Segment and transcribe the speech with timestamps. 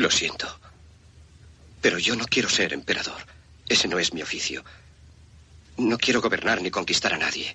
[0.00, 0.48] Lo siento.
[1.82, 3.20] Pero yo no quiero ser emperador.
[3.68, 4.64] Ese no es mi oficio.
[5.76, 7.54] No quiero gobernar ni conquistar a nadie,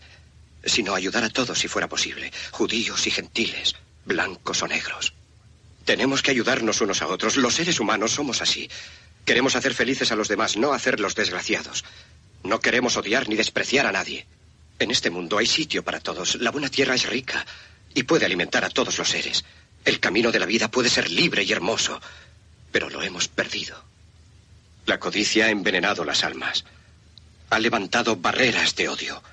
[0.63, 5.13] sino ayudar a todos si fuera posible, judíos y gentiles, blancos o negros.
[5.85, 7.35] Tenemos que ayudarnos unos a otros.
[7.37, 8.69] Los seres humanos somos así.
[9.25, 11.83] Queremos hacer felices a los demás, no hacerlos desgraciados.
[12.43, 14.27] No queremos odiar ni despreciar a nadie.
[14.77, 16.35] En este mundo hay sitio para todos.
[16.35, 17.43] La buena tierra es rica
[17.95, 19.43] y puede alimentar a todos los seres.
[19.83, 22.01] El camino de la vida puede ser libre y hermoso,
[22.75, 23.81] pero lo hemos perdido.
[24.85, 26.65] La codicia ha envenenado las almas.
[27.49, 29.23] Ha levantado barreras de odio.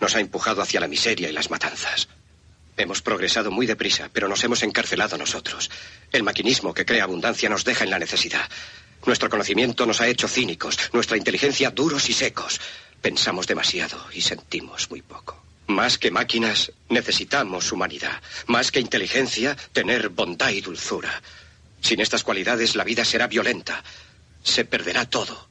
[0.00, 2.06] Nos ha empujado hacia la miseria y las matanzas.
[2.76, 5.68] Hemos progresado muy deprisa, pero nos hemos encarcelado nosotros.
[6.12, 8.48] El maquinismo que crea abundancia nos deja en la necesidad.
[9.04, 12.60] Nuestro conocimiento nos ha hecho cínicos, nuestra inteligencia duros y secos.
[13.00, 15.42] Pensamos demasiado y sentimos muy poco.
[15.66, 18.22] Más que máquinas, necesitamos humanidad.
[18.46, 21.20] Más que inteligencia, tener bondad y dulzura.
[21.82, 23.82] Sin estas cualidades, la vida será violenta.
[24.42, 25.48] Se perderá todo.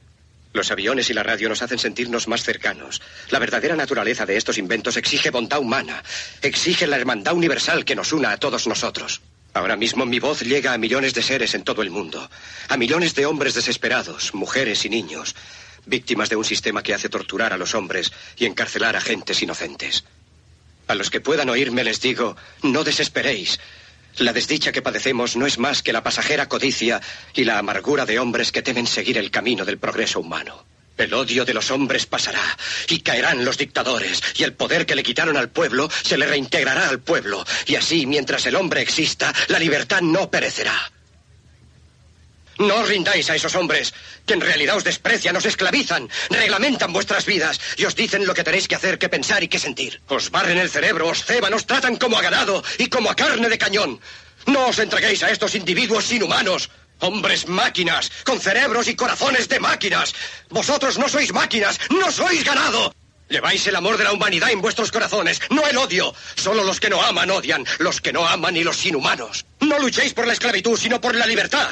[0.52, 3.00] Los aviones y la radio nos hacen sentirnos más cercanos.
[3.30, 6.02] La verdadera naturaleza de estos inventos exige bondad humana,
[6.42, 9.22] exige la hermandad universal que nos una a todos nosotros.
[9.54, 12.30] Ahora mismo mi voz llega a millones de seres en todo el mundo,
[12.68, 15.34] a millones de hombres desesperados, mujeres y niños,
[15.86, 20.04] víctimas de un sistema que hace torturar a los hombres y encarcelar a gentes inocentes.
[20.86, 23.60] A los que puedan oírme les digo, no desesperéis.
[24.18, 27.00] La desdicha que padecemos no es más que la pasajera codicia
[27.34, 30.64] y la amargura de hombres que temen seguir el camino del progreso humano.
[30.98, 32.42] El odio de los hombres pasará
[32.88, 36.88] y caerán los dictadores y el poder que le quitaron al pueblo se le reintegrará
[36.88, 40.92] al pueblo y así mientras el hombre exista la libertad no perecerá.
[42.62, 43.92] No os rindáis a esos hombres,
[44.24, 48.44] que en realidad os desprecian, os esclavizan, reglamentan vuestras vidas y os dicen lo que
[48.46, 50.00] tenéis que hacer, que pensar y que sentir.
[50.06, 53.48] Os barren el cerebro, os ceban, os tratan como a ganado y como a carne
[53.48, 53.98] de cañón.
[54.46, 56.70] No os entreguéis a estos individuos inhumanos.
[57.00, 60.14] Hombres máquinas, con cerebros y corazones de máquinas.
[60.48, 62.94] Vosotros no sois máquinas, no sois ganado.
[63.32, 66.14] Lleváis el amor de la humanidad en vuestros corazones, no el odio.
[66.34, 69.46] Solo los que no aman odian, los que no aman y los inhumanos.
[69.60, 71.70] No luchéis por la esclavitud, sino por la libertad.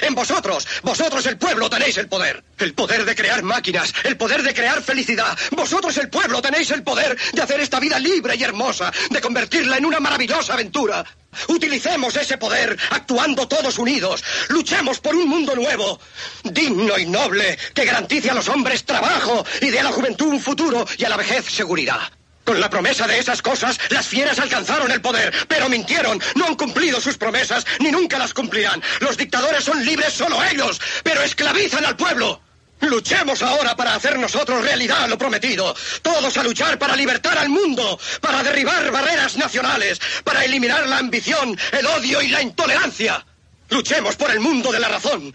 [0.00, 2.42] En vosotros, vosotros el pueblo tenéis el poder.
[2.58, 5.36] El poder de crear máquinas, el poder de crear felicidad.
[5.52, 9.76] Vosotros el pueblo tenéis el poder de hacer esta vida libre y hermosa, de convertirla
[9.76, 11.04] en una maravillosa aventura.
[11.48, 14.22] Utilicemos ese poder actuando todos unidos.
[14.48, 16.00] Luchemos por un mundo nuevo,
[16.44, 20.40] digno y noble, que garantice a los hombres trabajo y dé a la juventud un
[20.40, 22.00] futuro y a la vejez seguridad.
[22.44, 26.56] Con la promesa de esas cosas, las fieras alcanzaron el poder, pero mintieron, no han
[26.56, 28.82] cumplido sus promesas, ni nunca las cumplirán.
[29.00, 32.40] Los dictadores son libres solo ellos, pero esclavizan al pueblo.
[32.80, 35.74] Luchemos ahora para hacer nosotros realidad lo prometido.
[36.02, 41.58] Todos a luchar para libertar al mundo, para derribar barreras nacionales, para eliminar la ambición,
[41.72, 43.24] el odio y la intolerancia.
[43.70, 45.34] Luchemos por el mundo de la razón.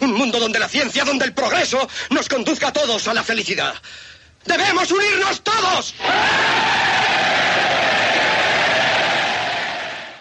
[0.00, 3.74] Un mundo donde la ciencia, donde el progreso nos conduzca a todos a la felicidad.
[4.46, 5.94] ¡Debemos unirnos todos!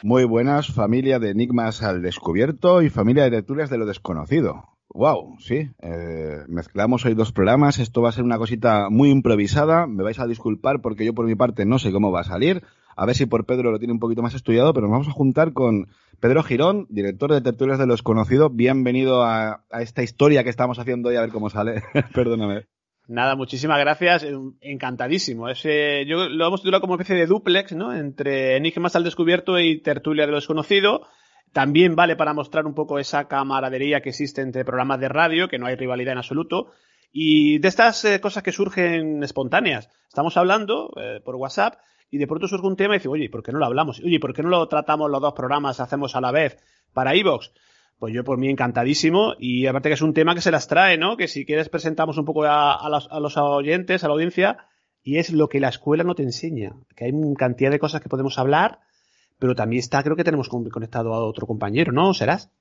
[0.04, 4.66] Muy buenas, familia de Enigmas al Descubierto y familia de Lecturas de lo Desconocido.
[4.94, 7.80] Wow, sí, eh, mezclamos hoy dos programas.
[7.80, 9.88] Esto va a ser una cosita muy improvisada.
[9.88, 12.64] Me vais a disculpar porque yo por mi parte no sé cómo va a salir.
[12.96, 15.12] A ver si por Pedro lo tiene un poquito más estudiado, pero nos vamos a
[15.12, 15.88] juntar con
[16.20, 18.50] Pedro Girón, director de Tertulias de lo Desconocido.
[18.50, 21.84] Bienvenido a, a esta historia que estamos haciendo hoy, a ver cómo sale.
[22.14, 22.66] Perdóname.
[23.10, 24.24] Nada, muchísimas gracias.
[24.62, 25.50] Encantadísimo.
[25.50, 27.92] Ese, yo lo hemos titulado como especie de duplex, ¿no?
[27.92, 31.08] Entre Enigmas al Descubierto y Tertulia de lo Desconocido.
[31.52, 35.58] También vale para mostrar un poco esa camaradería que existe entre programas de radio, que
[35.58, 36.72] no hay rivalidad en absoluto.
[37.12, 39.90] Y de estas eh, cosas que surgen espontáneas.
[40.08, 41.80] Estamos hablando eh, por WhatsApp
[42.12, 44.00] y de pronto surge un tema y dice, oye, ¿por qué no lo hablamos?
[44.02, 46.60] Oye, ¿por qué no lo tratamos los dos programas, hacemos a la vez
[46.94, 47.52] para Evox?
[48.00, 50.98] Pues yo por mí encantadísimo y aparte que es un tema que se las trae,
[50.98, 51.18] ¿no?
[51.18, 54.58] Que si quieres presentamos un poco a, los, a los oyentes, a la audiencia,
[55.04, 58.10] y es lo que la escuela no te enseña, que hay cantidad de cosas que
[58.10, 58.80] podemos hablar,
[59.38, 62.14] pero también está, creo que tenemos conectado a otro compañero, ¿no?
[62.14, 62.52] ¿Serás?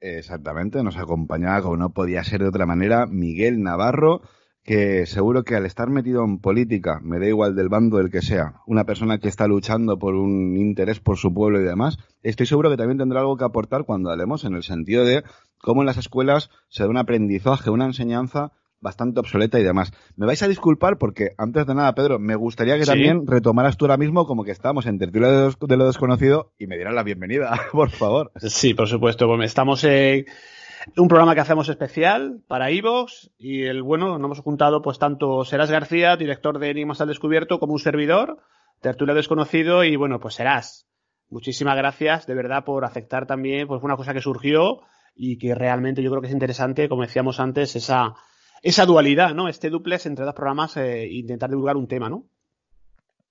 [0.00, 4.22] Exactamente, nos acompañaba, como no podía ser de otra manera, Miguel Navarro,
[4.64, 8.22] que seguro que al estar metido en política, me da igual del bando del que
[8.22, 12.46] sea, una persona que está luchando por un interés por su pueblo y demás, estoy
[12.46, 15.24] seguro que también tendrá algo que aportar cuando hablemos en el sentido de
[15.58, 19.92] cómo en las escuelas se da un aprendizaje, una enseñanza bastante obsoleta y demás.
[20.16, 23.86] Me vais a disculpar porque, antes de nada, Pedro, me gustaría que también retomaras tú
[23.86, 27.58] ahora mismo como que estamos en tertulia de, lo desconocido y me dieras la bienvenida,
[27.72, 28.32] por favor.
[28.36, 29.26] Sí, por supuesto.
[29.26, 30.26] Pues estamos en
[30.96, 35.44] un programa que hacemos especial para Ivox y el bueno, nos hemos juntado pues tanto
[35.44, 38.38] Serás García, director de Enigmas al Descubierto, como un servidor,
[38.80, 40.86] tertulia desconocido y bueno, pues Serás.
[41.30, 44.80] Muchísimas gracias de verdad por aceptar también pues una cosa que surgió
[45.14, 48.14] y que realmente yo creo que es interesante, como decíamos antes, esa
[48.62, 49.48] esa dualidad, ¿no?
[49.48, 52.24] Este duplex entre dos programas e intentar divulgar un tema, ¿no?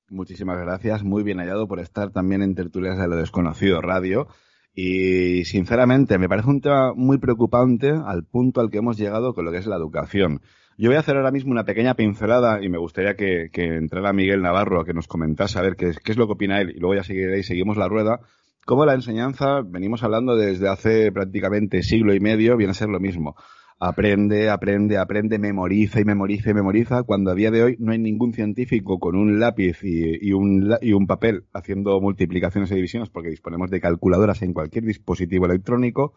[0.09, 4.27] Muchísimas gracias, muy bien hallado por estar también en Tertulias de lo Desconocido Radio.
[4.73, 9.45] Y sinceramente me parece un tema muy preocupante al punto al que hemos llegado con
[9.45, 10.41] lo que es la educación.
[10.77, 14.41] Yo voy a hacer ahora mismo una pequeña pincelada y me gustaría que, entrara Miguel
[14.41, 16.79] Navarro a que nos comentase a ver qué, qué es lo que opina él y
[16.79, 18.19] luego ya seguiréis, seguimos la rueda.
[18.65, 23.00] Como la enseñanza, venimos hablando desde hace prácticamente siglo y medio, viene a ser lo
[23.00, 23.35] mismo
[23.83, 27.97] aprende, aprende, aprende, memoriza y memoriza y memoriza, cuando a día de hoy no hay
[27.97, 33.31] ningún científico con un lápiz y, un, y un papel haciendo multiplicaciones y divisiones, porque
[33.31, 36.13] disponemos de calculadoras en cualquier dispositivo electrónico,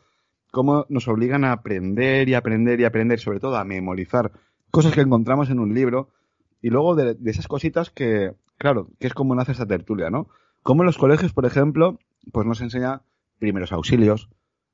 [0.53, 4.33] cómo nos obligan a aprender y aprender y aprender, sobre todo a memorizar
[4.71, 6.11] cosas que encontramos en un libro,
[6.61, 10.29] y luego de, esas cositas que, claro, que es como nace esta tertulia, ¿no?
[10.63, 11.99] Como en los colegios, por ejemplo,
[12.31, 13.01] pues nos enseña
[13.39, 14.29] primeros auxilios,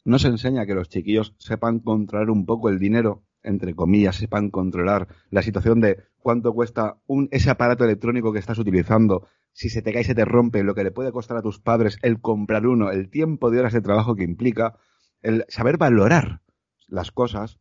[0.04, 4.50] no se enseña que los chiquillos sepan controlar un poco el dinero, entre comillas, sepan
[4.50, 9.82] controlar la situación de cuánto cuesta un, ese aparato electrónico que estás utilizando, si se
[9.82, 12.20] te cae y se te rompe, lo que le puede costar a tus padres el
[12.20, 14.78] comprar uno, el tiempo de horas de trabajo que implica,
[15.22, 16.42] el saber valorar
[16.86, 17.58] las cosas,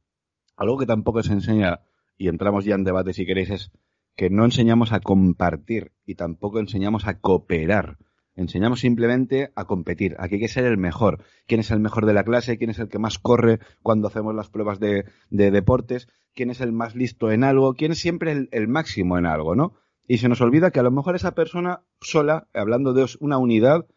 [0.55, 1.81] algo que tampoco se enseña,
[2.17, 3.71] y entramos ya en debate si queréis, es
[4.15, 7.97] que no enseñamos a compartir y tampoco enseñamos a cooperar.
[8.39, 10.15] Enseñamos simplemente a competir.
[10.17, 11.25] Aquí hay que ser el mejor.
[11.45, 12.57] ¿Quién es el mejor de la clase?
[12.57, 16.07] ¿Quién es el que más corre cuando hacemos las pruebas de, deportes?
[16.33, 17.73] ¿Quién es el más listo en algo?
[17.73, 19.73] ¿Quién es siempre el, el, máximo en algo, no?
[20.07, 23.87] Y se nos olvida que a lo mejor esa persona sola, hablando de una unidad,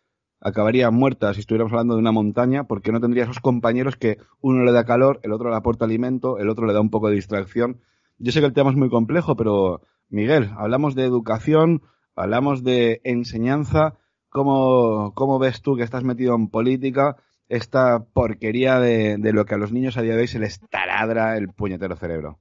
[0.40, 4.64] acabaría muerta si estuviéramos hablando de una montaña porque no tendría esos compañeros que uno
[4.64, 7.14] le da calor, el otro le aporta alimento, el otro le da un poco de
[7.14, 7.80] distracción.
[8.18, 11.82] Yo sé que el tema es muy complejo, pero Miguel, hablamos de educación,
[12.16, 13.98] hablamos de enseñanza
[14.32, 17.16] ¿Cómo, ¿Cómo ves tú que estás metido en política
[17.48, 20.58] esta porquería de, de lo que a los niños a día de hoy se les
[20.70, 22.38] taladra el puñetero cerebro?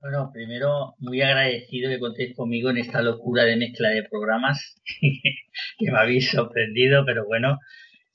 [0.00, 4.80] Bueno, primero, muy agradecido que contéis conmigo en esta locura de mezcla de programas
[5.78, 7.58] que me habéis sorprendido, pero bueno,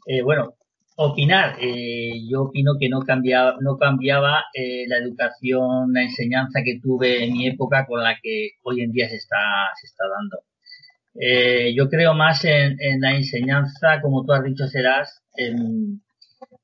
[0.08, 0.56] eh, bueno,
[0.96, 1.58] opinar.
[1.60, 7.26] Eh, yo opino que no cambiaba, no cambiaba eh, la educación, la enseñanza que tuve
[7.26, 9.38] en mi época con la que hoy en día se está,
[9.82, 10.38] se está dando.
[11.16, 15.22] Eh, yo creo más en, la enseñanza, como tú has dicho, serás,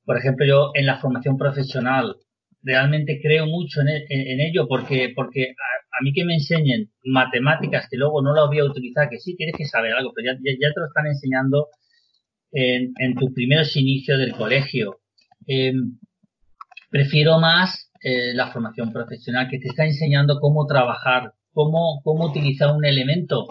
[0.06, 2.16] por ejemplo, yo en la formación profesional.
[2.62, 7.98] Realmente creo mucho en, e, ello porque, porque a, mí que me enseñen matemáticas que
[7.98, 10.80] luego no las voy a utilizar, que sí tienes que saber algo, pero ya, te
[10.80, 11.68] lo están enseñando
[12.52, 15.00] en, en tus primeros inicios del colegio.
[15.48, 15.98] Em,
[16.90, 22.76] prefiero más eh, la formación profesional que te está enseñando cómo trabajar, cómo, cómo utilizar
[22.76, 23.48] un elemento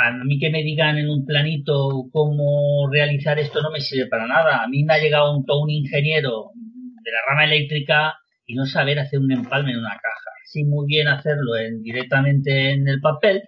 [0.00, 4.28] a mí que me digan en un planito cómo realizar esto no me sirve para
[4.28, 4.62] nada.
[4.62, 8.14] A mí me ha llegado un, todo un ingeniero de la rama eléctrica
[8.46, 10.30] y no saber hacer un empalme en una caja.
[10.44, 13.42] Sí, muy bien hacerlo en, directamente en el papel,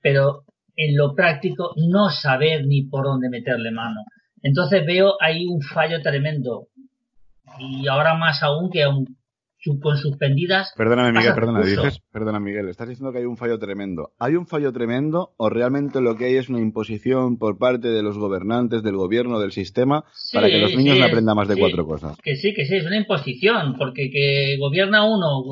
[0.00, 4.00] pero en lo práctico no saber ni por dónde meterle mano.
[4.42, 6.68] Entonces veo ahí un fallo tremendo.
[7.58, 9.04] Y ahora más aún que aún
[9.82, 10.72] con suspendidas.
[10.76, 14.12] Perdóname, Miguel, perdona, dices, perdona, Miguel, estás diciendo que hay un fallo tremendo.
[14.18, 18.02] ¿Hay un fallo tremendo o realmente lo que hay es una imposición por parte de
[18.02, 21.86] los gobernantes, del gobierno, del sistema, para que los niños no aprendan más de cuatro
[21.86, 22.16] cosas?
[22.22, 25.44] Que sí, que sí, es una imposición, porque que gobierna uno,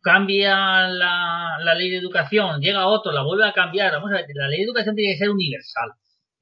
[0.00, 3.92] cambia la, la ley de educación, llega otro, la vuelve a cambiar.
[3.92, 5.90] Vamos a ver, la ley de educación tiene que ser universal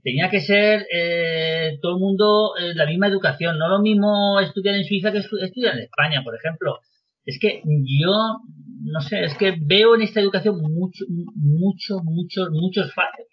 [0.07, 4.77] tenía que ser eh, todo el mundo eh, la misma educación, no lo mismo estudiar
[4.77, 6.79] en Suiza que estudiar en España, por ejemplo.
[7.27, 8.39] Es que yo,
[8.83, 11.05] no sé, es que veo en esta educación mucho,
[11.35, 13.27] mucho, muchos, muchos fallos.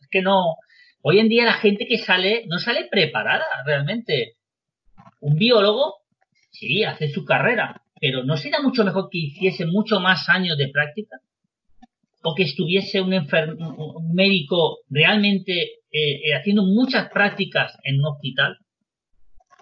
[0.00, 0.56] Es que no,
[1.02, 4.36] hoy en día la gente que sale, no sale preparada realmente.
[5.20, 5.96] Un biólogo,
[6.52, 10.68] sí, hace su carrera, pero ¿no sería mucho mejor que hiciese mucho más años de
[10.68, 11.16] práctica?
[12.22, 18.58] ¿O que estuviese un, un médico realmente eh, eh, haciendo muchas prácticas en un hospital?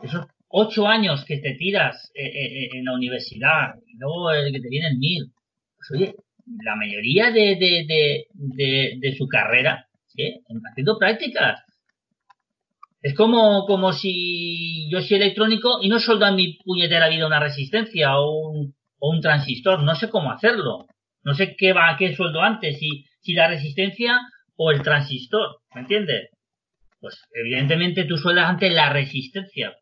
[0.03, 4.69] Esos ocho años que te tiras eh, en la universidad, y luego el que te
[4.69, 5.33] vienen mil.
[5.77, 6.15] Pues oye,
[6.63, 10.41] la mayoría de, de, de, su carrera, ¿sí?
[10.71, 11.63] haciendo prácticas.
[13.03, 17.41] Es como, como si yo soy electrónico y no soldo en mi puñetera vida una
[17.41, 19.83] resistencia o un, o un transistor.
[19.83, 20.87] No sé cómo hacerlo.
[21.23, 24.19] No sé qué va, qué sueldo antes, si, si la resistencia
[24.57, 25.61] o el transistor.
[25.75, 26.31] ¿Me entiendes?
[27.01, 29.75] Pues evidentemente tú sueldas antes la resistencia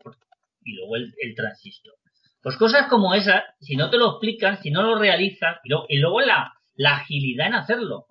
[0.62, 1.94] y luego el, el transistor.
[2.42, 5.98] Pues cosas como esas, si no te lo explican, si no lo realizas, y, y
[5.98, 8.06] luego la, la agilidad en hacerlo.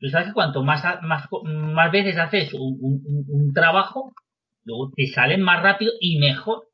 [0.00, 4.12] Tú sabes que cuanto más, más, más veces haces un, un, un, trabajo,
[4.64, 6.68] luego te salen más rápido y mejor.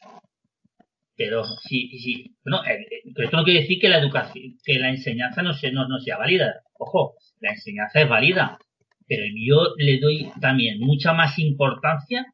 [1.16, 5.54] Pero sí, sí, bueno, esto no quiere decir que la educación, que la enseñanza no,
[5.54, 6.60] sea, no, no sea válida.
[6.78, 8.58] Ojo, la enseñanza es válida.
[9.06, 12.26] Pero yo le doy también mucha más importancia,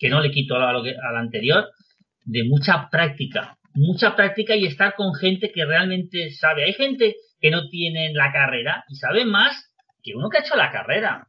[0.00, 1.68] que no le quito a lo, a lo anterior,
[2.24, 3.58] de mucha práctica.
[3.74, 6.64] Mucha práctica y estar con gente que realmente sabe.
[6.64, 9.70] Hay gente que no tienen la carrera y saben más
[10.02, 11.26] que uno que ha hecho la carrera.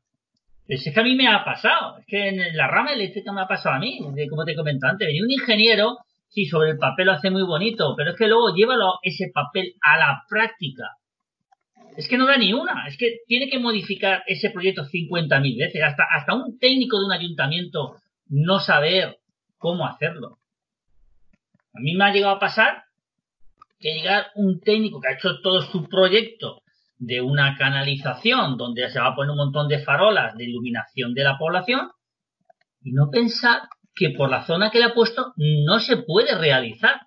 [0.68, 3.48] Es que a mí me ha pasado, es que en la rama eléctrica me ha
[3.48, 4.00] pasado a mí,
[4.30, 5.98] como te comenté antes, venía un ingeniero,
[6.30, 9.74] sí, sobre el papel lo hace muy bonito, pero es que luego llévalo ese papel
[9.82, 10.86] a la práctica.
[11.98, 15.84] Es que no da ni una, es que tiene que modificar ese proyecto 50.000 veces,
[15.84, 17.98] hasta, hasta un técnico de un ayuntamiento
[18.32, 19.20] no saber
[19.58, 20.40] cómo hacerlo.
[21.74, 22.86] A mí me ha llegado a pasar
[23.80, 26.62] que llegar un técnico que ha hecho todo su proyecto
[26.98, 31.24] de una canalización donde se va a poner un montón de farolas de iluminación de
[31.24, 31.92] la población
[32.82, 37.02] y no pensar que por la zona que le ha puesto no se puede realizar.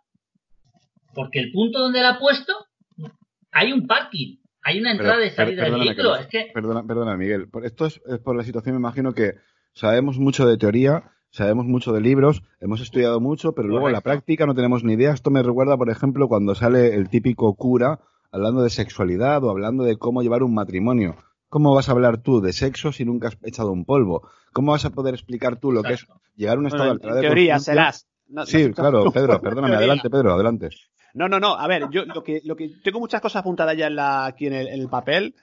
[1.15, 2.53] Porque el punto donde le ha puesto
[3.53, 6.17] hay un parking, hay una entrada y salida de vehículo.
[6.53, 7.49] Perdona, perdona, Miguel.
[7.63, 9.35] Esto es, es por la situación, me imagino que
[9.73, 14.03] sabemos mucho de teoría, sabemos mucho de libros, hemos estudiado mucho, pero luego en la
[14.03, 15.13] práctica no tenemos ni idea.
[15.13, 17.99] Esto me recuerda, por ejemplo, cuando sale el típico cura
[18.31, 21.17] hablando de sexualidad o hablando de cómo llevar un matrimonio.
[21.49, 24.29] ¿Cómo vas a hablar tú de sexo si nunca has echado un polvo?
[24.53, 27.21] ¿Cómo vas a poder explicar tú lo que es llegar a un estado bueno, de
[27.21, 28.07] teoría serás.
[28.47, 30.69] sí, claro, Pedro, perdóname, adelante, Pedro, adelante.
[31.15, 33.89] No, no, no, a ver, yo lo que, lo que tengo muchas cosas apuntadas ya
[33.89, 35.35] en la, aquí en el, en el papel,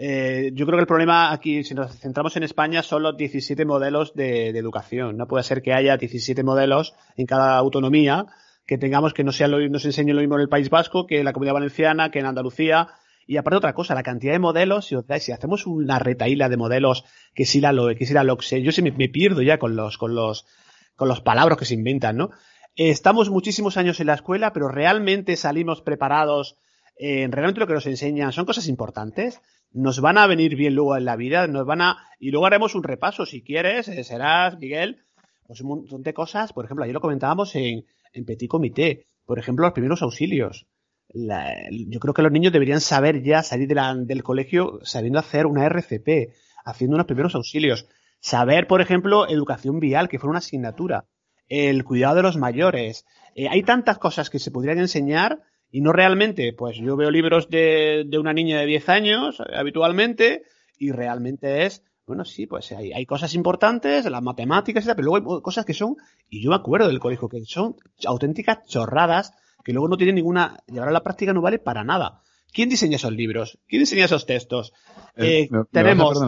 [0.00, 3.64] eh, yo creo que el problema aquí, si nos centramos en España, son los 17
[3.64, 5.16] modelos de, educación.
[5.16, 8.26] No puede ser que haya 17 modelos en cada autonomía,
[8.64, 11.04] que tengamos que no, sea lo, no se enseñe lo mismo en el País Vasco
[11.06, 12.88] que en la Comunidad Valenciana, que en Andalucía.
[13.26, 17.04] Y aparte otra cosa, la cantidad de modelos, si, si hacemos una retaíla de modelos,
[17.34, 19.98] que si la lo, que si la lo yo se me, pierdo ya con los,
[19.98, 20.46] con los,
[20.94, 22.30] con los palabras que se inventan, ¿no?
[22.76, 26.56] estamos muchísimos años en la escuela, pero realmente salimos preparados,
[26.96, 29.40] eh, realmente lo que nos enseñan son cosas importantes
[29.72, 32.74] nos van a venir bien luego en la vida, nos van a, y luego haremos
[32.74, 35.04] un repaso, si quieres, eh, serás, Miguel,
[35.46, 39.38] pues un montón de cosas, por ejemplo, ayer lo comentábamos en, en Petit Comité, por
[39.38, 40.66] ejemplo, los primeros auxilios.
[41.10, 45.64] Yo creo que los niños deberían saber ya salir de del colegio sabiendo hacer una
[45.64, 46.34] RCP,
[46.64, 47.86] haciendo unos primeros auxilios.
[48.20, 51.06] Saber, por ejemplo, educación vial, que fue una asignatura.
[51.48, 53.06] El cuidado de los mayores.
[53.34, 57.48] Eh, hay tantas cosas que se podrían enseñar y no realmente, pues yo veo libros
[57.50, 60.42] de, de una niña de 10 años eh, habitualmente
[60.78, 65.06] y realmente es, bueno, sí, pues hay, hay cosas importantes, las matemáticas y tal, pero
[65.10, 65.96] luego hay cosas que son,
[66.28, 69.32] y yo me acuerdo del colegio, que son auténticas chorradas
[69.68, 72.22] que luego no tienen ninguna, llevar a la práctica no vale para nada.
[72.52, 73.58] ¿Quién diseña esos libros?
[73.68, 74.72] ¿Quién diseña esos textos?
[75.14, 76.18] Eh, eh, me, tenemos.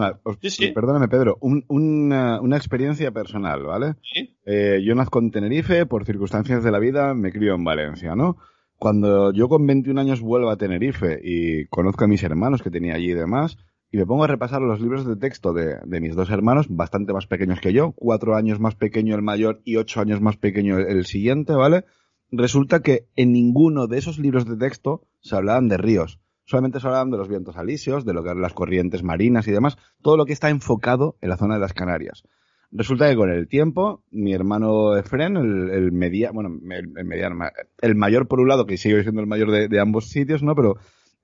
[0.41, 0.67] sí, sí.
[0.67, 1.37] Perdóname, Pedro.
[1.41, 3.95] Un, una, una, experiencia personal, ¿vale?
[4.03, 4.37] ¿Sí?
[4.45, 8.37] Eh, yo nazco en Tenerife, por circunstancias de la vida me crío en Valencia, ¿no?
[8.81, 12.95] Cuando yo con 21 años vuelvo a Tenerife y conozco a mis hermanos que tenía
[12.95, 13.59] allí y demás,
[13.91, 17.13] y me pongo a repasar los libros de texto de, de, mis dos hermanos, bastante
[17.13, 20.79] más pequeños que yo, cuatro años más pequeño el mayor y ocho años más pequeño
[20.79, 21.85] el siguiente, ¿vale?
[22.31, 26.19] Resulta que en ninguno de esos libros de texto se hablaban de ríos.
[26.45, 29.51] Solamente se hablaban de los vientos alisios, de lo que eran las corrientes marinas y
[29.51, 32.23] demás, todo lo que está enfocado en la zona de las Canarias.
[32.71, 35.91] Resulta que con el tiempo, mi hermano Efren, el, el
[36.33, 37.45] bueno, el, el, mediano,
[37.81, 40.55] el mayor por un lado, que sigue siendo el mayor de, de ambos sitios, ¿no?
[40.55, 40.77] Pero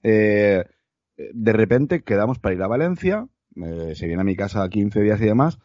[0.04, 0.66] eh,
[1.18, 5.22] de repente quedamos para ir a Valencia, eh, se viene a mi casa 15 días
[5.22, 5.60] y demás,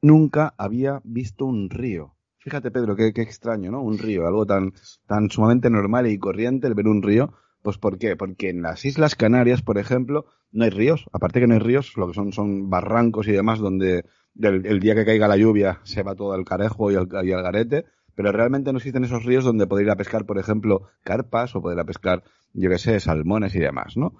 [0.00, 2.14] nunca había visto un río.
[2.38, 3.82] Fíjate, Pedro, qué, qué extraño, ¿no?
[3.82, 4.72] Un río, algo tan,
[5.06, 7.34] tan sumamente normal y corriente el ver un río.
[7.62, 8.16] Pues ¿por qué?
[8.16, 11.06] Porque en las Islas Canarias, por ejemplo, no hay ríos.
[11.12, 14.04] Aparte que no hay ríos, lo que son son barrancos y demás donde
[14.40, 17.42] el día que caiga la lluvia se va todo al carejo y al, y al
[17.42, 17.84] garete,
[18.14, 21.62] pero realmente no existen esos ríos donde poder ir a pescar, por ejemplo, carpas o
[21.62, 22.22] poder a pescar,
[22.52, 24.14] yo qué sé, salmones y demás, ¿no?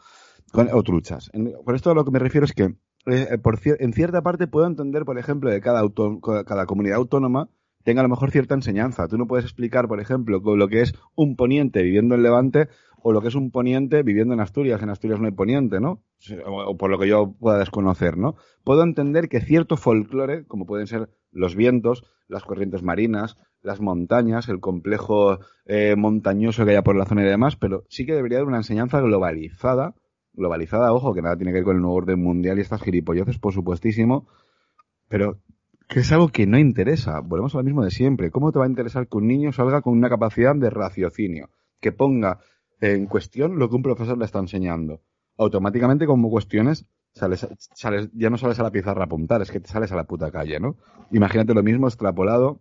[0.53, 1.31] o truchas.
[1.65, 2.75] por esto a lo que me refiero es que
[3.07, 5.83] eh, por en cierta parte puedo entender, por ejemplo, de cada,
[6.45, 7.49] cada comunidad autónoma
[7.85, 9.09] tenga a lo mejor cierta enseñanza.
[9.09, 12.69] Tú no puedes explicar, por ejemplo, lo que es un poniente viviendo en Levante
[13.03, 14.83] o lo que es un poniente viviendo en Asturias.
[14.83, 16.03] En Asturias no hay poniente, ¿no?
[16.47, 18.37] O, por lo que yo pueda desconocer, ¿no?
[18.65, 24.49] Puedo entender que cierto folclore, como pueden ser los vientos, las corrientes marinas, las montañas,
[24.49, 28.39] el complejo eh, montañoso que haya por la zona y demás, pero sí que debería
[28.39, 29.95] haber una enseñanza globalizada
[30.39, 33.39] globalizada, ojo, que nada tiene que ver con el nuevo orden mundial y estas gilipolleces,
[33.39, 34.29] por supuestísimo,
[35.09, 35.41] pero
[35.89, 37.21] que es algo que no interesa.
[37.21, 38.31] Volvemos a lo mismo de siempre.
[38.31, 41.51] ¿Cómo te va a interesar que un niño salga con una capacidad de raciocinio?
[41.81, 42.39] Que ponga
[42.81, 45.01] en cuestión lo que un profesor le está enseñando.
[45.37, 49.61] Automáticamente, como cuestiones, sales, sales, ya no sales a la pizarra a apuntar, es que
[49.61, 50.77] te sales a la puta calle, ¿no?
[51.11, 52.61] Imagínate lo mismo extrapolado.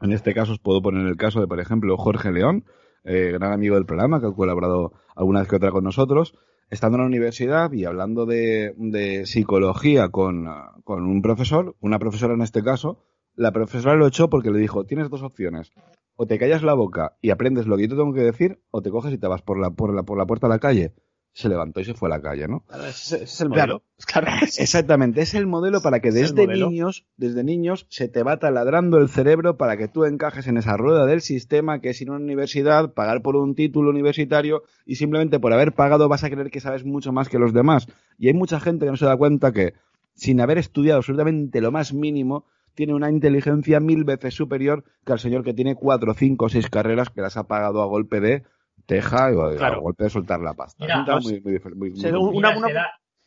[0.00, 2.64] En este caso os puedo poner el caso de, por ejemplo, Jorge León,
[3.04, 6.34] eh, gran amigo del programa, que ha colaborado alguna vez que otra con nosotros,
[6.70, 10.46] estando en la universidad y hablando de, psicología con,
[10.84, 13.04] con, un profesor, una profesora en este caso,
[13.34, 15.70] la profesora lo echó porque le dijo, tienes dos opciones,
[16.16, 18.82] o te callas la boca y aprendes lo que yo te tengo que decir, o
[18.82, 20.94] te coges y te vas por la, por la, por la puerta a la calle
[21.36, 22.60] se levantó y se fue a la calle, ¿no?
[22.60, 23.82] Claro, ese, es el modelo.
[24.06, 28.96] Claro, exactamente, es el modelo para que desde niños, desde niños se te va taladrando
[28.96, 32.12] el cerebro para que tú encajes en esa rueda del sistema que es ir a
[32.12, 36.50] una universidad, pagar por un título universitario y simplemente por haber pagado vas a creer
[36.50, 37.86] que sabes mucho más que los demás.
[38.18, 39.74] Y hay mucha gente que no se da cuenta que
[40.14, 45.18] sin haber estudiado absolutamente lo más mínimo, tiene una inteligencia mil veces superior que al
[45.18, 48.44] señor que tiene cuatro, cinco o seis carreras que las ha pagado a golpe de
[48.84, 50.84] teja y a golpe de soltar la pasta.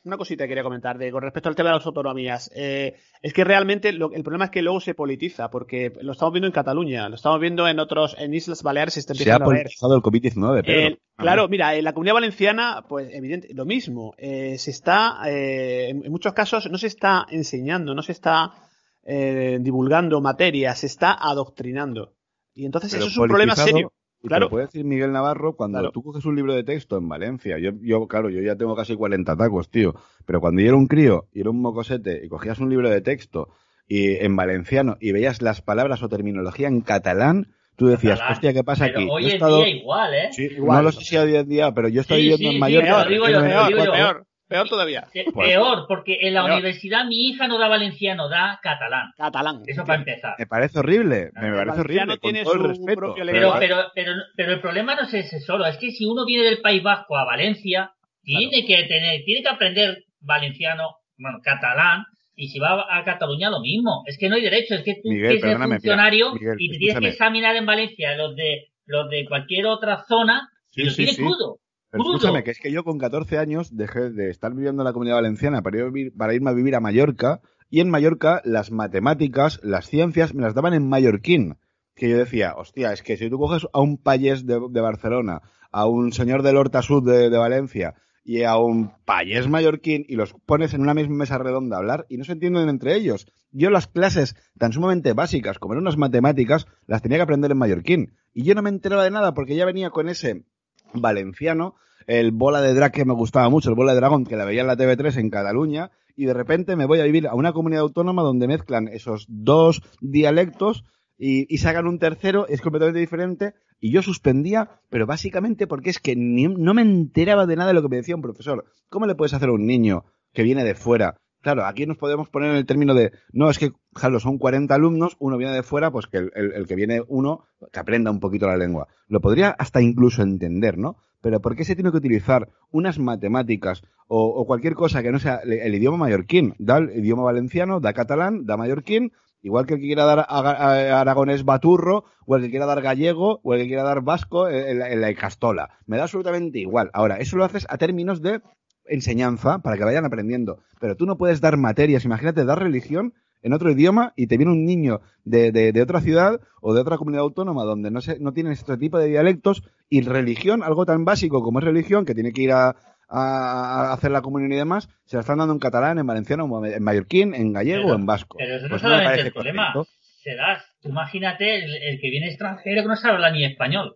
[0.06, 2.52] una, cosita que quería comentar de, con respecto al tema de las autonomías.
[2.56, 6.48] Eh, es que realmente el problema es que luego se politiza, porque lo estamos viendo
[6.48, 10.02] en Cataluña, lo estamos viendo en otros, en Islas Baleares se Se ha politizado el
[10.02, 10.98] COVID-19, pero...
[11.18, 14.14] claro, mira, en la comunidad valenciana, pues evidente, lo mismo.
[14.18, 18.69] Eh, se está, eh, en muchos casos no se está enseñando, no se está
[19.04, 22.14] divulgando materia, se está adoctrinando.
[22.54, 23.94] Y entonces eso es un problema serio.
[24.22, 24.42] Y claro.
[24.42, 27.58] Te lo puede decir Miguel Navarro cuando tú coges un libro de texto en Valencia.
[27.58, 29.94] Yo, yo, claro, yo ya tengo casi 40 tacos, tío.
[30.26, 33.00] Pero cuando yo era un crío y era un mocosete y cogías un libro de
[33.00, 33.48] texto
[33.88, 38.64] y en valenciano y veías las palabras o terminología en catalán, tú decías, hostia, ¿qué
[38.64, 39.08] pasa aquí?
[39.10, 40.28] Hoy en día igual, ¿eh?
[40.32, 40.80] Sí, igual.
[40.80, 43.06] No lo sé si hoy en día, pero yo estoy viviendo en Mallorca.
[43.08, 44.26] Peor, peor, Peor
[44.70, 45.08] todavía.
[45.34, 49.12] Pues peor, porque en la universidad mi hija no da valenciano, da catalán.
[49.18, 49.62] Catalán.
[49.66, 50.36] Eso para empezar.
[50.38, 53.16] Me parece horrible, me parece horrible, con todo el respeto.
[53.16, 56.44] Pero, pero, pero, pero, el problema no es ese solo, es que si uno viene
[56.44, 57.92] del País Vasco a Valencia,
[58.24, 63.60] tiene que tener, tiene que aprender valenciano, bueno, catalán, y si va a Cataluña lo
[63.60, 64.04] mismo.
[64.06, 67.56] Es que no hay derecho, es que tú eres funcionario y te tienes que examinar
[67.56, 71.60] en Valencia los de los de cualquier otra zona y lo tienes crudo.
[71.92, 74.94] Pero escúchame, que es que yo con 14 años dejé de estar viviendo en la
[74.94, 75.80] comunidad valenciana para,
[76.16, 80.56] para irme a vivir a Mallorca y en Mallorca las matemáticas, las ciencias me las
[80.56, 81.58] daban en mallorquín.
[81.96, 85.86] Que yo decía, hostia, es que si tú coges a un payés de, Barcelona, a
[85.86, 90.74] un señor del Horta Sud de, Valencia y a un payés mallorquín y los pones
[90.74, 93.28] en una misma mesa redonda a hablar y no se entienden entre ellos.
[93.52, 97.58] Yo las clases tan sumamente básicas como eran unas matemáticas las tenía que aprender en
[97.58, 98.14] mallorquín.
[98.34, 100.46] Y yo no me enteraba de nada porque ya venía con ese
[100.94, 101.76] valenciano,
[102.08, 104.62] el bola de drag que me gustaba mucho, el bola de dragón que la veía
[104.62, 107.84] en la TV3 en Cataluña, y de repente me voy a vivir a una comunidad
[107.84, 110.84] autónoma donde mezclan esos dos dialectos
[111.18, 116.16] y, sacan un tercero, es completamente diferente, y yo suspendía, pero básicamente porque es que
[116.16, 118.66] no me enteraba de nada de lo que me decía un profesor.
[118.90, 121.20] ¿Cómo le puedes hacer a un niño que viene de fuera?
[121.42, 124.76] Claro, aquí nos podemos poner en el término de, no, es que, Jalo, son 40
[124.76, 128.48] alumnos, uno viene de fuera, pues que el, que viene uno, que aprenda un poquito
[128.48, 128.88] la lengua.
[129.08, 130.98] Lo podría hasta incluso entender, ¿no?
[131.22, 135.38] pero ¿por qué se tiene que utilizar unas matemáticas o, cualquier cosa que no sea
[135.44, 136.56] el, idioma mallorquín?
[136.58, 141.46] Da el idioma valenciano, da catalán, da mallorquín, igual que el que quiera dar aragonés
[141.46, 145.14] baturro, o el que quiera dar gallego, o el que quiera dar vasco en la
[145.14, 145.70] castola.
[145.86, 146.90] Me da absolutamente igual.
[146.94, 148.42] Ahora, eso lo haces a términos de
[148.90, 150.60] enseñanza para que vayan aprendiendo.
[150.80, 154.52] Pero tú no puedes dar materias, imagínate, dar religión en otro idioma y te viene
[154.52, 158.34] un niño de, de, otra ciudad o de otra comunidad autónoma donde no, se, no
[158.34, 162.34] tienen este tipo de dialectos y religión, algo tan básico como es religión, que tiene
[162.34, 162.76] que ir a,
[163.08, 166.84] a, hacer la comunión y demás, se la están dando en catalán, en valenciano, en
[166.84, 168.38] mallorquín, en gallego o en vasco.
[168.38, 169.74] Pero eso no pues solamente el problema.
[170.22, 173.96] Se das, imagínate el, que viene extranjero que no sabe hablar ni español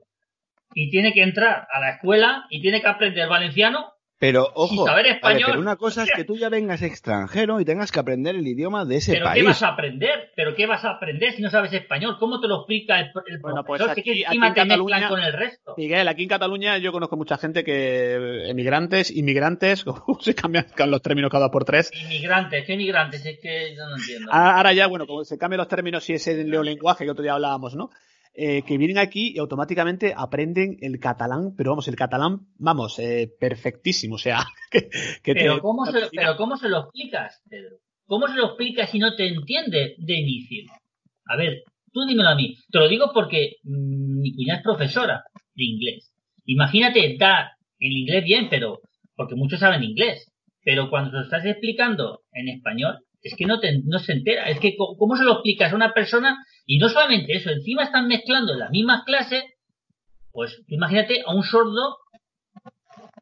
[0.73, 3.91] y tiene que entrar a la escuela y tiene que aprender valenciano
[4.25, 7.99] Pero, ojo, saber pero una cosa es que tú ya vengas extranjero y tengas que
[7.99, 9.41] aprender el idioma de ese ¿Pero país.
[9.43, 10.31] qué vas a aprender?
[10.33, 12.15] ¿Pero qué vas a aprender si no sabes español?
[12.19, 13.95] ¿Cómo te lo explica el, el Bueno, pues profesor?
[13.95, 15.73] Si aquí- que aquí encima en te mezclan Cataluña- con el resto.
[15.75, 19.83] Miguel, aquí en Cataluña yo conozco mucha gente que emigrantes, inmigrantes,
[20.21, 21.91] se cambian los términos cada por tres.
[21.93, 23.25] Inmigrantes, ¿qué inmigrantes?
[23.25, 24.31] Es que yo no entiendo.
[24.31, 27.33] Ahora ahora ya, bueno, como se cambian los términos y ese neolenguaje que otro día
[27.33, 27.89] hablábamos, ¿no?
[28.35, 33.29] Eh, que vienen aquí y automáticamente aprenden el catalán, pero vamos, el catalán, vamos, eh,
[33.39, 34.39] perfectísimo, o sea,
[34.71, 34.89] que,
[35.21, 37.77] que pero, te- ¿cómo se, lo- pero ¿cómo se lo explicas, Pedro?
[38.07, 40.63] ¿Cómo se lo explicas si no te entiende de inicio?
[41.27, 42.55] A ver, tú dímelo a mí.
[42.71, 46.11] Te lo digo porque mm, mi cuñada es profesora de inglés.
[46.45, 48.79] Imagínate dar el inglés bien, pero
[49.15, 50.27] porque muchos saben inglés.
[50.63, 54.49] Pero cuando te lo estás explicando en español, es que no, te, no se entera.
[54.49, 56.37] Es que, ¿cómo se lo explicas a una persona?
[56.65, 59.43] Y no solamente eso, encima están mezclando las mismas clases.
[60.31, 61.97] Pues imagínate a un sordo,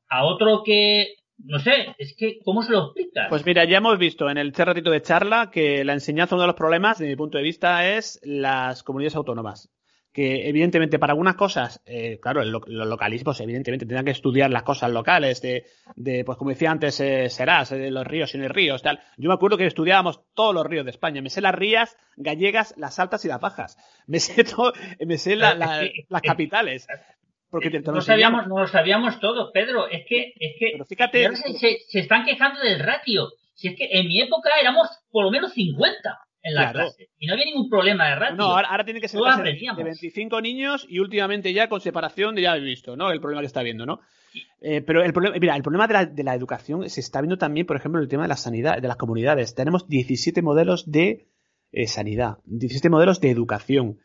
[0.10, 3.28] a otro que, no sé, es que, ¿cómo se lo explicas?
[3.30, 6.48] Pues mira, ya hemos visto en el ratito de charla que la enseñanza, uno de
[6.48, 9.70] los problemas, desde mi punto de vista, es las comunidades autónomas.
[10.14, 14.64] Que evidentemente para algunas cosas, eh, claro, lo- los localismos evidentemente tendrán que estudiar las
[14.64, 18.52] cosas locales, de, de pues como decía antes, eh, Serás, eh, los ríos y los
[18.52, 19.00] ríos, tal.
[19.18, 21.22] Yo me acuerdo que estudiábamos todos los ríos de España.
[21.22, 23.78] Me sé las rías gallegas, las altas y las bajas.
[24.06, 26.88] Me sé, todo, me sé la- la- las capitales.
[27.50, 29.88] Porque te, te lo no sabíamos, no lo sabíamos todo, Pedro.
[29.90, 31.30] Es que, es que Pero fíjate-
[31.88, 33.30] se están quejando del ratio.
[33.54, 36.80] Si es que en mi época éramos por lo menos 50 en la Claro.
[36.90, 38.36] clase y no había ningún problema de ratio.
[38.38, 39.78] No, ahora, ahora tiene que ser de- aprendíamos.
[39.78, 43.12] de 25 niños y últimamente ya con separación de ya he visto, ¿no?
[43.12, 44.00] El problema que está viendo, ¿no?
[44.62, 47.38] Eh, pero el problema, mira, el problema de la, de la educación se está viendo
[47.38, 49.54] también, por ejemplo, en el tema de la sanidad, de las comunidades.
[49.56, 51.28] Tenemos 17 modelos de
[51.74, 54.00] eh, sanidad, 17 modelos de educación.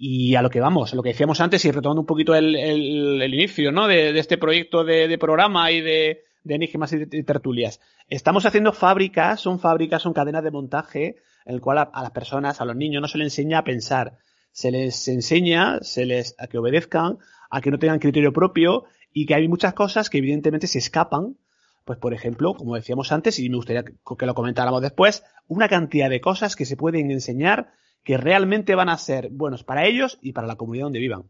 [0.00, 3.20] Y a lo que vamos, lo que decíamos antes y retomando un poquito el, el-
[3.20, 3.88] el inicio, ¿no?
[3.88, 7.80] De, de este proyecto de, de programa y de, de enigmas y, de- y tertulias.
[8.08, 11.16] Estamos haciendo fábricas, son fábricas, son cadenas de montaje,
[11.48, 14.18] en el cual a, las personas, a los niños, no se les enseña a pensar.
[14.52, 17.18] Se les enseña, se les, a que obedezcan,
[17.50, 18.84] a que no tengan criterio propio
[19.14, 21.38] y que hay muchas cosas que evidentemente se escapan.
[21.86, 26.10] Pues, por ejemplo, como decíamos antes, y me gustaría que lo comentáramos después, una cantidad
[26.10, 27.72] de cosas que se pueden enseñar
[28.04, 31.24] que realmente van a ser buenos para ellos y para la comunidad donde vivan.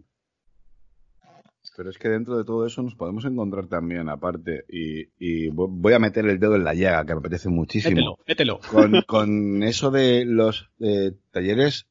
[1.79, 5.69] Pero es que dentro de todo eso nos podemos encontrar también, aparte, y, y vo-
[5.71, 7.95] voy a meter el dedo en la llaga, que me apetece muchísimo.
[7.95, 8.61] Mételo, mételo.
[8.69, 11.87] Con, con eso de los eh, talleres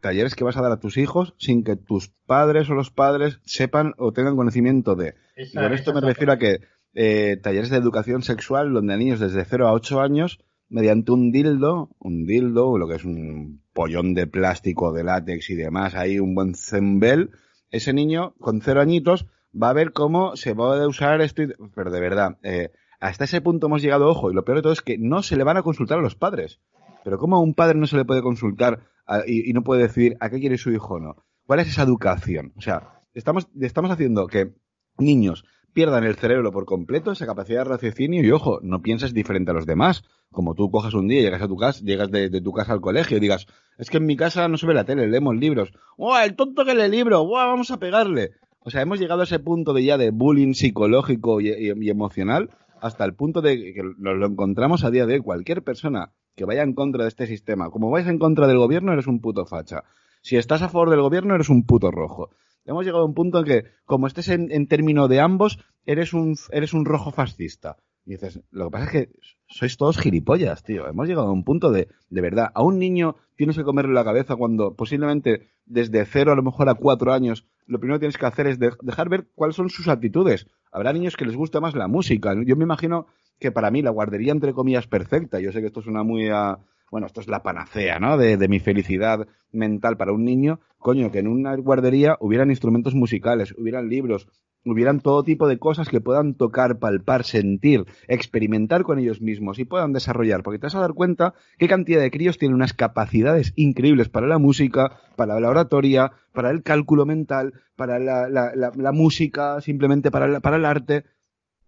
[0.00, 3.38] talleres que vas a dar a tus hijos sin que tus padres o los padres
[3.44, 5.14] sepan o tengan conocimiento de.
[5.36, 6.60] Y Esa- con esto me refiero a que
[6.94, 11.32] eh, talleres de educación sexual donde a niños desde 0 a 8 años, mediante un
[11.32, 16.18] dildo, un dildo, lo que es un pollón de plástico, de látex y demás, ahí
[16.18, 17.30] un buen zembel,
[17.72, 19.26] ese niño con cero añitos
[19.60, 21.42] va a ver cómo se puede usar esto.
[21.42, 24.62] y- Pero de verdad, eh, hasta ese punto hemos llegado, ojo, y lo peor de
[24.62, 26.60] todo es que no se le van a consultar a los padres.
[27.04, 29.82] Pero ¿cómo a un padre no se le puede consultar a- y, y no puede
[29.82, 31.16] decidir a qué quiere su hijo o no?
[31.46, 32.52] ¿Cuál es esa educación?
[32.56, 34.54] O sea, estamos, estamos haciendo que
[34.98, 39.50] niños pierdan el cerebro por completo, esa capacidad de raciocinio y ojo, no pienses diferente
[39.50, 40.04] a los demás.
[40.30, 42.80] Como tú cojas un día y llegas a tu casa, llegas de, tu casa al
[42.80, 43.46] colegio y digas,
[43.78, 45.72] es que en mi casa no se ve la tele, leemos libros.
[45.96, 47.20] ¡Oh, el tonto que lee libros!
[47.20, 48.32] ¡Wow, vamos a pegarle!
[48.60, 51.48] O sea, hemos llegado a ese punto de ya de bullying psicológico y,
[51.88, 55.20] emocional hasta el punto de que nos lo encontramos a día de hoy.
[55.20, 58.92] Cualquier persona que vaya en contra de este sistema, como vayas en contra del gobierno,
[58.92, 59.84] eres un puto facha.
[60.22, 62.30] Si estás a favor del gobierno, eres un puto rojo.
[62.64, 66.12] Hemos llegado a un punto en que, como estés en, en término de ambos, eres
[66.12, 67.76] un, eres un rojo fascista.
[68.04, 69.08] Y dices, lo que pasa es que
[69.46, 70.88] sois todos gilipollas, tío.
[70.88, 74.04] Hemos llegado a un punto de, de verdad, a un niño tienes que comerle la
[74.04, 78.18] cabeza cuando posiblemente desde cero a lo mejor a cuatro años, lo primero que tienes
[78.18, 80.46] que hacer es de- dejar ver cuáles son sus actitudes.
[80.72, 82.34] Habrá niños que les gusta más la música.
[82.44, 83.06] Yo me imagino
[83.38, 85.38] que para mí la guardería, entre comillas, perfecta.
[85.40, 86.58] Yo sé que esto suena muy a,
[86.92, 88.16] bueno, esto es la panacea, ¿no?
[88.18, 90.60] De, de mi felicidad mental para un niño.
[90.78, 94.28] Coño, que en una guardería hubieran instrumentos musicales, hubieran libros,
[94.64, 99.64] hubieran todo tipo de cosas que puedan tocar, palpar, sentir, experimentar con ellos mismos y
[99.64, 100.42] puedan desarrollar.
[100.44, 104.26] Porque te vas a dar cuenta qué cantidad de críos tienen unas capacidades increíbles para
[104.28, 109.60] la música, para la oratoria, para el cálculo mental, para la, la- la- la música,
[109.60, 111.04] simplemente para, para el arte.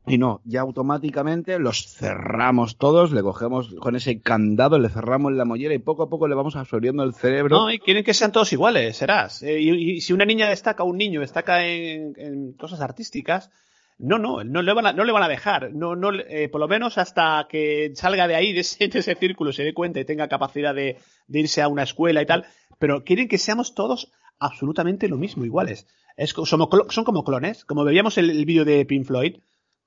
[0.06, 5.46] Y no, ya automáticamente los cerramos todos, le cogemos con ese candado, le cerramos la
[5.46, 7.56] mollera y poco a poco le vamos absorbiendo el cerebro.
[7.56, 9.42] No, y quieren que sean todos iguales, serás.
[9.42, 13.50] Eh, y, si una niña destaca, un niño destaca en, cosas artísticas,
[13.96, 15.72] no, no, no le van a, dejar.
[15.72, 19.14] No, no, eh, por lo menos hasta que salga de ahí, de ese, de ese
[19.14, 22.44] círculo, se dé cuenta y tenga capacidad de, irse a una escuela y tal.
[22.78, 25.86] Pero quieren que seamos todos absolutamente lo mismo, iguales.
[26.18, 27.64] Es, somos, son como clones.
[27.64, 29.36] Como veíamos el, el vídeo de Pink Floyd,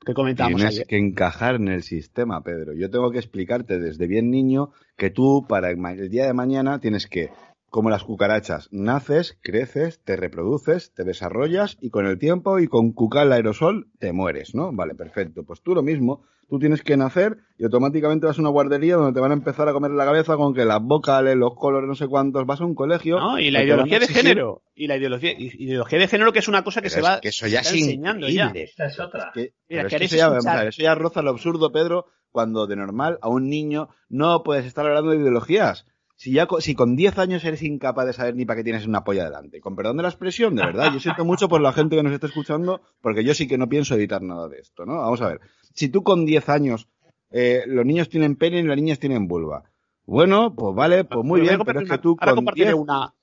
[0.05, 0.88] que comentamos Tienes ayer.
[0.88, 2.73] que encajar en el sistema, Pedro.
[2.73, 7.07] Yo tengo que explicarte desde bien niño que tú para el día de mañana tienes
[7.07, 7.29] que,
[7.69, 12.91] como las cucarachas, naces, creces, te reproduces, te desarrollas y con el tiempo y con
[12.93, 14.71] cucal aerosol te mueres, ¿no?
[14.71, 15.43] Vale, perfecto.
[15.43, 16.23] Pues tú lo mismo.
[16.49, 19.67] Tú tienes que nacer y automáticamente vas a una guardería donde te van a empezar
[19.67, 22.45] a comer la cabeza con que las vocales, los colores, no sé cuántos.
[22.45, 23.19] Vas a un colegio.
[23.19, 23.38] ¿no?
[23.38, 24.63] Y la ideología de exigir- género.
[24.73, 27.06] Y la ideología, y- ideología de género que es una cosa que Pero se es
[27.06, 28.49] va que eso ya es está enseñando ya.
[28.56, 29.32] Esta es otra.
[29.34, 30.60] Que- Mira, pero es que ¿queréis eso, ya, vamos a escuchar?
[30.60, 34.65] ver, eso ya roza lo absurdo, Pedro, cuando de normal a un niño no puedes
[34.65, 35.86] estar hablando de ideologías.
[36.17, 39.03] Si ya si con 10 años eres incapaz de saber ni para qué tienes una
[39.03, 39.62] polla delante.
[39.62, 42.12] Con perdón de la expresión, de verdad, yo siento mucho por la gente que nos
[42.12, 44.97] está escuchando, porque yo sí que no pienso editar nada de esto, ¿no?
[44.97, 45.41] Vamos a ver.
[45.75, 46.89] Si tú con 10 años
[47.30, 49.63] eh, los niños tienen pene y las niñas tienen vulva.
[50.06, 53.13] Bueno, pues vale, pues muy bien, pero es que tú ahora con compartiré 10 una,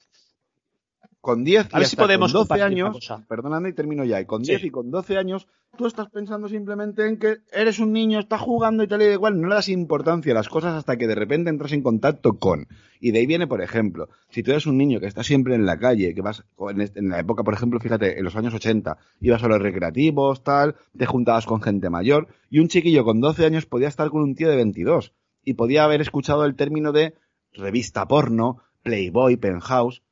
[1.25, 4.05] con 10 A y ver si podemos con 12 compartir una años, perdóname y termino
[4.05, 4.53] ya, y con Sí.
[4.53, 8.43] 10 y con 12 años, tú estás pensando simplemente en que eres un niño, estás
[8.43, 11.15] jugando y tal y igual, no le das importancia a las cosas hasta que de
[11.15, 12.69] repente entras en contacto con.
[13.01, 15.65] Y de ahí viene, por ejemplo, si tú eres un niño que está siempre en
[15.65, 16.45] la calle, que vas,
[16.77, 20.77] en la época, por ejemplo, fíjate, en los años 80, ibas a los recreativos, tal,
[20.97, 24.35] te juntabas con gente mayor, y un chiquillo con 12 años podía estar con un
[24.35, 27.15] tío de 22, y podía haber escuchado el término de
[27.53, 30.03] revista porno, Playboy, Penthouse,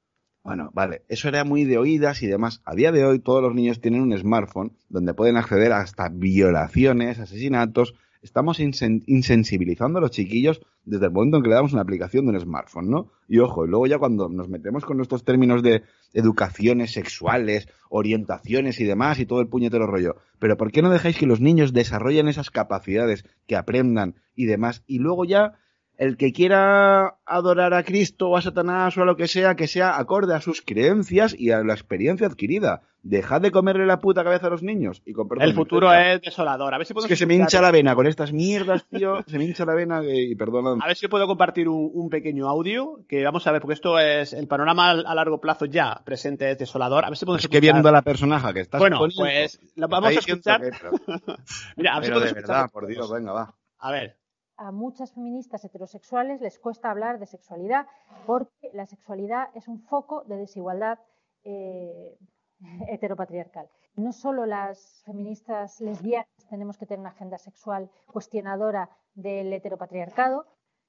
[0.44, 2.62] bueno, vale, eso era muy de oídas y demás.
[2.64, 7.18] A día de hoy todos los niños tienen un smartphone donde pueden acceder hasta violaciones,
[7.20, 7.94] asesinatos.
[8.22, 12.26] Estamos insen- insensibilizando a los chiquillos desde el momento en que le damos una aplicación
[12.26, 13.10] de un smartphone, ¿no?
[13.28, 18.80] Y ojo, y luego ya cuando nos metemos con nuestros términos de educaciones sexuales, orientaciones
[18.80, 20.16] y demás y todo el puñetero rollo.
[20.38, 24.82] Pero ¿por qué no dejáis que los niños desarrollen esas capacidades, que aprendan y demás?
[24.86, 25.54] Y luego ya
[26.02, 29.68] el que quiera adorar a Cristo o a Satanás o a lo que sea, que
[29.68, 32.82] sea acorde a sus creencias y a la experiencia adquirida.
[33.04, 35.02] Dejad de comerle la puta cabeza a los niños.
[35.04, 36.72] Y el futuro es desolador.
[36.72, 39.22] A ver si Es podemos que se me hincha la vena con estas mierdas, tío.
[39.26, 40.82] Se me hincha la vena y perdona.
[40.84, 43.98] A ver si puedo compartir un, un pequeño audio que vamos a ver, porque esto
[43.98, 47.04] es el panorama a largo plazo ya presente es desolador.
[47.04, 49.54] A ver si podemos Es que viendo a la personaje que estás Bueno, poniendo, pues
[49.62, 50.60] está vamos a escuchar.
[50.60, 50.92] que- pero,
[51.76, 53.54] Mira, a ver si pero de podemos verdad, escuchar- por Dios, venga, va.
[53.78, 54.16] A ver.
[54.56, 57.86] A muchas feministas heterosexuales les cuesta hablar de sexualidad
[58.26, 60.98] porque la sexualidad es un foco de desigualdad
[61.44, 62.18] eh,
[62.88, 63.68] heteropatriarcal.
[63.94, 70.46] No solo las feministas lesbianas tenemos que tener una agenda sexual cuestionadora del heteropatriarcado,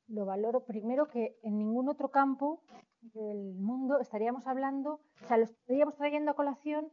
[0.07, 2.61] lo valoro primero que en ningún otro campo
[3.01, 6.91] del mundo estaríamos hablando, o sea, lo estaríamos trayendo a colación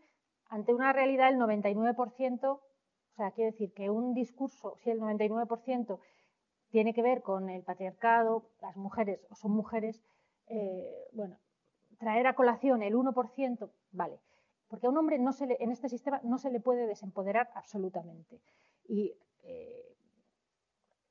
[0.48, 2.60] ante una realidad del 99%, o
[3.16, 6.00] sea, quiero decir que un discurso, si el 99%
[6.70, 10.00] tiene que ver con el patriarcado, las mujeres o son mujeres,
[10.46, 11.36] eh, bueno,
[11.98, 14.18] traer a colación el 1%, vale,
[14.68, 17.50] porque a un hombre no se le, en este sistema no se le puede desempoderar
[17.54, 18.40] absolutamente.
[18.88, 19.96] Y eh,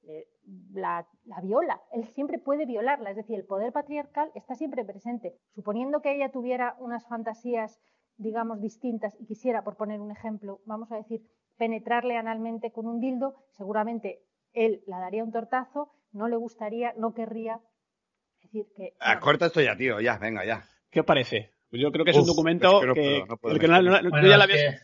[0.04, 0.28] eh,
[0.72, 5.38] la, la viola, él siempre puede violarla, es decir, el poder patriarcal está siempre presente.
[5.54, 7.80] Suponiendo que ella tuviera unas fantasías,
[8.18, 11.22] digamos, distintas y quisiera, por poner un ejemplo, vamos a decir,
[11.58, 14.24] penetrarle analmente con un dildo, seguramente
[14.66, 17.62] él la daría un tortazo, no le gustaría, no querría.
[18.42, 18.94] Es decir, que.
[19.00, 20.64] Ah, corta esto ya, tío, ya, venga, ya.
[20.90, 21.54] ¿Qué os parece?
[21.70, 23.54] Pues yo creo que es Uf, un documento es que no que, puedo, no puedo,
[23.56, 24.80] el que me no- Bueno, yo ya la había- que-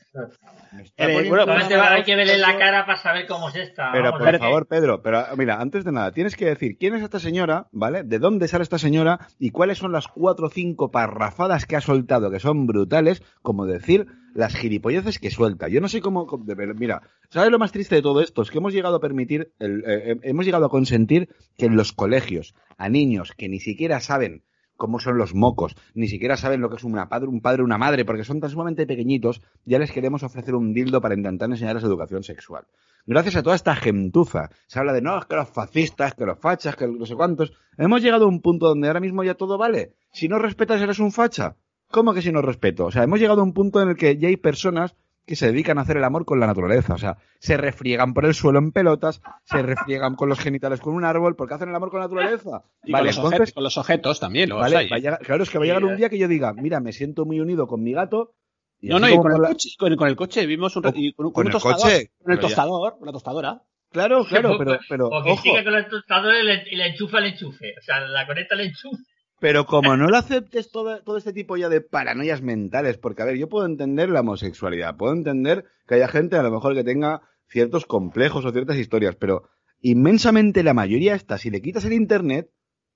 [0.97, 3.91] Eh, bueno, va- hay que verle la cara para saber cómo es esta.
[3.91, 7.01] Pero vamos, por favor, Pedro, pero mira, antes de nada, tienes que decir quién es
[7.01, 8.03] esta señora, ¿vale?
[8.03, 9.27] ¿De dónde sale esta señora?
[9.39, 13.65] Y cuáles son las cuatro o cinco parrafadas que ha soltado, que son brutales, como
[13.65, 15.67] decir las gilipolleces que suelta.
[15.69, 16.27] Yo no sé cómo.
[16.75, 18.41] Mira, ¿sabes lo más triste de todo esto?
[18.43, 21.77] Es que hemos llegado a permitir, el- eh, eh, hemos llegado a consentir que en
[21.77, 24.43] los colegios, a niños que ni siquiera saben
[24.77, 27.77] cómo son los mocos, ni siquiera saben lo que es una padre, un padre, una
[27.77, 31.83] madre, porque son tan sumamente pequeñitos, ya les queremos ofrecer un dildo para intentar enseñarles
[31.83, 32.65] educación sexual.
[33.07, 36.39] Gracias a toda esta gentuza, se habla de no, es que los fascistas, que los
[36.39, 37.53] fachas, que no sé cuántos.
[37.77, 39.93] Hemos llegado a un punto donde ahora mismo ya todo vale.
[40.11, 41.55] Si no respetas, eres un facha.
[41.91, 42.85] ¿Cómo que si no respeto?
[42.85, 45.47] O sea, hemos llegado a un punto en el que ya hay personas que se
[45.47, 46.93] dedican a hacer el amor con la naturaleza.
[46.93, 50.93] O sea, se refriegan por el suelo en pelotas, se refriegan con los genitales con
[50.93, 52.63] un árbol, porque hacen el amor con la naturaleza.
[52.83, 54.49] y vale, con, los entonces, objetos, con los objetos también.
[54.49, 54.57] ¿no?
[54.57, 56.91] O vale, claro, es que va a llegar un día que yo diga, mira, me
[56.93, 58.33] siento muy unido con mi gato.
[58.79, 60.93] y no, no, y con el, la- coche, con, con el coche vimos un Con-
[60.97, 63.61] y un- el tostador, coche, con el tostador, una tostadora.
[63.91, 66.87] Claro, claro, pero, pero, O que ojo, siga con el tostador y le, y le
[66.87, 67.73] enchufa el enchufe.
[67.79, 69.01] O sea, la conecta al enchufe.
[69.39, 73.25] Pero como no lo aceptes todo, todo este tipo ya de paranoias mentales, porque a
[73.25, 76.83] ver, yo puedo entender la homosexualidad, puedo entender que haya gente a lo mejor que
[76.83, 79.49] tenga ciertos complejos o ciertas historias, pero
[79.81, 82.49] inmensamente la mayoría está, si le quitas el internet,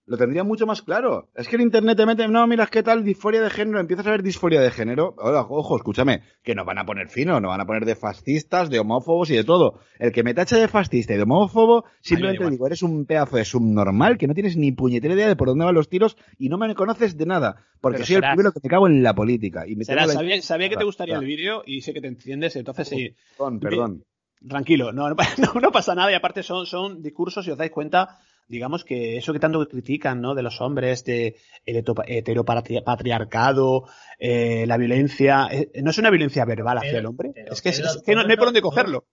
[0.10, 1.30] lo tendría mucho más claro.
[1.36, 4.12] Es que en internet te mete, no, mira, qué tal disforia de género, empiezas a
[4.12, 5.14] ver disforia de género.
[5.20, 8.72] Hola, ojo, escúchame, que nos van a poner fino, nos van a poner de fascistas,
[8.72, 9.80] de homófobos y de todo.
[10.00, 13.46] El que me tacha de fascista y de homófobo, simplemente digo, eres un pedazo de
[13.46, 16.58] subnormal que no tienes ni puñetera idea de por dónde van los tiros y no
[16.58, 17.64] me conoces de nada.
[17.80, 19.68] Porque soy el primero que te cago en la política.
[19.68, 22.88] Y me sabía, sabía, que te gustaría el vídeo y sé que te entiendes, entonces
[22.88, 23.16] sí.
[23.38, 24.04] Perdón, perdón.
[24.48, 28.20] Tranquilo, no, no, pasa nada y aparte son, son discursos, si os dais cuenta,
[28.50, 30.36] digamos que eso que tanto critican, ¿no?
[30.36, 33.84] De los hombres, de el heteropatriarcado,
[34.18, 38.04] eh, la violencia, eh, no es una violencia verbal hacia el hombre, es que, es,
[38.06, 39.06] que no, hay por dónde cogerlo.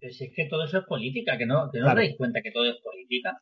[0.00, 2.64] es que todo eso es política, que no, que no os dais cuenta que todo
[2.64, 3.40] es política.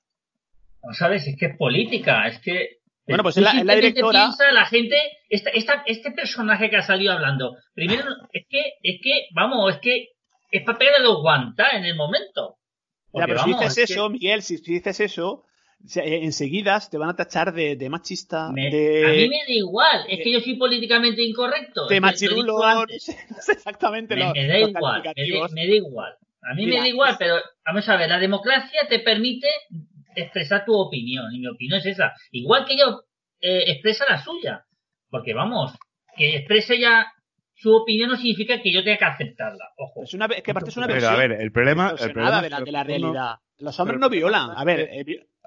[0.82, 4.24] No sabes, es que es política, es que bueno, pues en la, la directora.
[4.24, 4.96] Piensa la gente,
[5.30, 9.80] esta, esta, este personaje que ha salido hablando, primero, es que, es que, vamos, es
[9.80, 10.08] que
[10.50, 12.57] es para pegarle los guantas en el momento.
[13.26, 15.44] Pero si dices eso, Miguel, si, dices eso,
[15.94, 18.46] enseguida te van a tachar de, de machista.
[18.46, 21.86] A mí me da igual, es que yo soy políticamente incorrecto.
[21.86, 22.58] De machirulo,
[23.48, 24.16] exactamente.
[24.16, 25.02] Me, me da igual,
[25.54, 26.14] me, da igual.
[26.42, 29.48] A mí me da igual, pero vamos a ver, la democracia te permite
[30.14, 32.12] expresar tu opinión, y mi opinión es esa.
[32.32, 33.02] Igual que yo
[33.40, 34.64] eh, expresa la suya.
[35.10, 35.72] Porque vamos,
[36.16, 37.10] que exprese ya
[37.58, 39.64] su opinión no significa que yo tenga que aceptarla.
[39.76, 40.04] Ojo.
[40.04, 42.60] Es, una, que aparte es una Pero a ver, el problema, el problema de, la,
[42.60, 43.34] de la realidad.
[43.58, 44.50] Los hombres no violan.
[44.56, 44.88] A ver,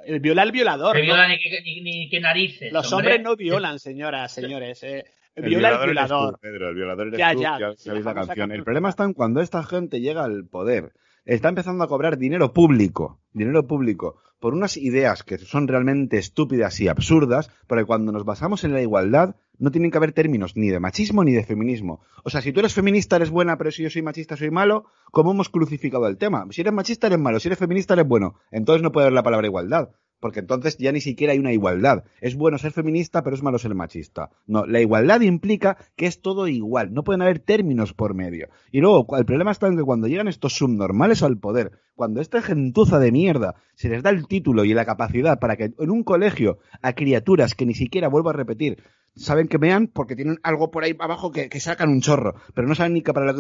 [0.06, 0.98] el, viola el violador.
[0.98, 2.74] No viola ni, ni, ni, que narices.
[2.74, 4.84] Los hombres no violan, señoras, señores.
[4.84, 5.06] Eh.
[5.36, 6.38] El, viola el violador.
[6.42, 8.52] Pedro, el violador eres ya, tú, ya, ya, la canción.
[8.52, 10.92] El problema está en cuando esta gente llega al poder.
[11.24, 16.82] Está empezando a cobrar dinero público, dinero público, por unas ideas que son realmente estúpidas
[16.82, 20.70] y absurdas, porque cuando nos basamos en la igualdad, no tienen que haber términos ni
[20.70, 22.02] de machismo ni de feminismo.
[22.24, 24.86] O sea, si tú eres feminista eres buena, pero si yo soy machista soy malo,
[25.12, 26.48] ¿cómo hemos crucificado el tema?
[26.50, 28.36] Si eres machista eres malo, si eres feminista eres bueno.
[28.52, 32.06] Entonces no puede haber la palabra igualdad porque entonces ya ni siquiera hay una igualdad.
[32.22, 34.30] Es bueno ser feminista, pero es malo ser machista.
[34.46, 38.48] No, la igualdad implica que es todo igual, no pueden haber términos por medio.
[38.72, 42.42] Y luego, el problema está en que cuando llegan estos subnormales al poder, cuando esta
[42.42, 46.04] gentuza de mierda se les da el título y la capacidad para que en un
[46.04, 48.84] colegio a criaturas que ni siquiera, vuelvo a repetir,
[49.16, 52.76] saben que vean porque tienen algo por ahí abajo que, sacan un chorro, pero no
[52.76, 53.34] saben ni para,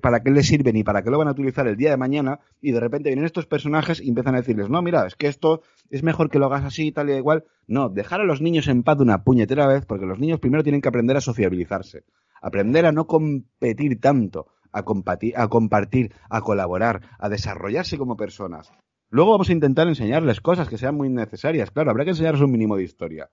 [0.00, 2.40] para qué les sirve ni para qué lo van a utilizar el día de mañana
[2.60, 5.62] y de repente vienen estos personajes y empiezan a decirles, no, mira, es que esto
[5.90, 7.44] es mejor que lo hagas así tal y igual.
[7.66, 10.62] No, dejar a los niños en paz de una puñetera vez porque los niños primero
[10.62, 12.04] tienen que aprender a sociabilizarse,
[12.40, 18.72] aprender a no competir tanto, a, a compartir, a colaborar, a desarrollarse como personas.
[19.12, 21.72] Luego vamos a intentar enseñarles cosas que sean muy necesarias.
[21.72, 23.28] Claro, habrá que enseñarles un mínimo de historia.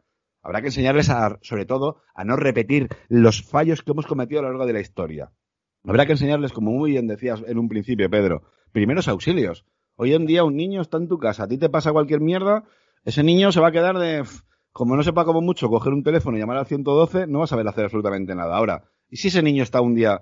[0.48, 4.44] Habrá que enseñarles, a, sobre todo, a no repetir los fallos que hemos cometido a
[4.44, 5.30] lo largo de la historia.
[5.84, 9.66] Habrá que enseñarles, como muy bien decías en un principio, Pedro, primeros auxilios.
[9.98, 12.64] Hoy en día un niño está en tu casa, a ti te pasa cualquier mierda,
[13.04, 14.24] ese niño se va a quedar de...
[14.72, 17.48] Como no sepa como mucho coger un teléfono y llamar al 112, no va a
[17.48, 18.56] saber hacer absolutamente nada.
[18.56, 20.22] Ahora, ¿y si ese niño está un día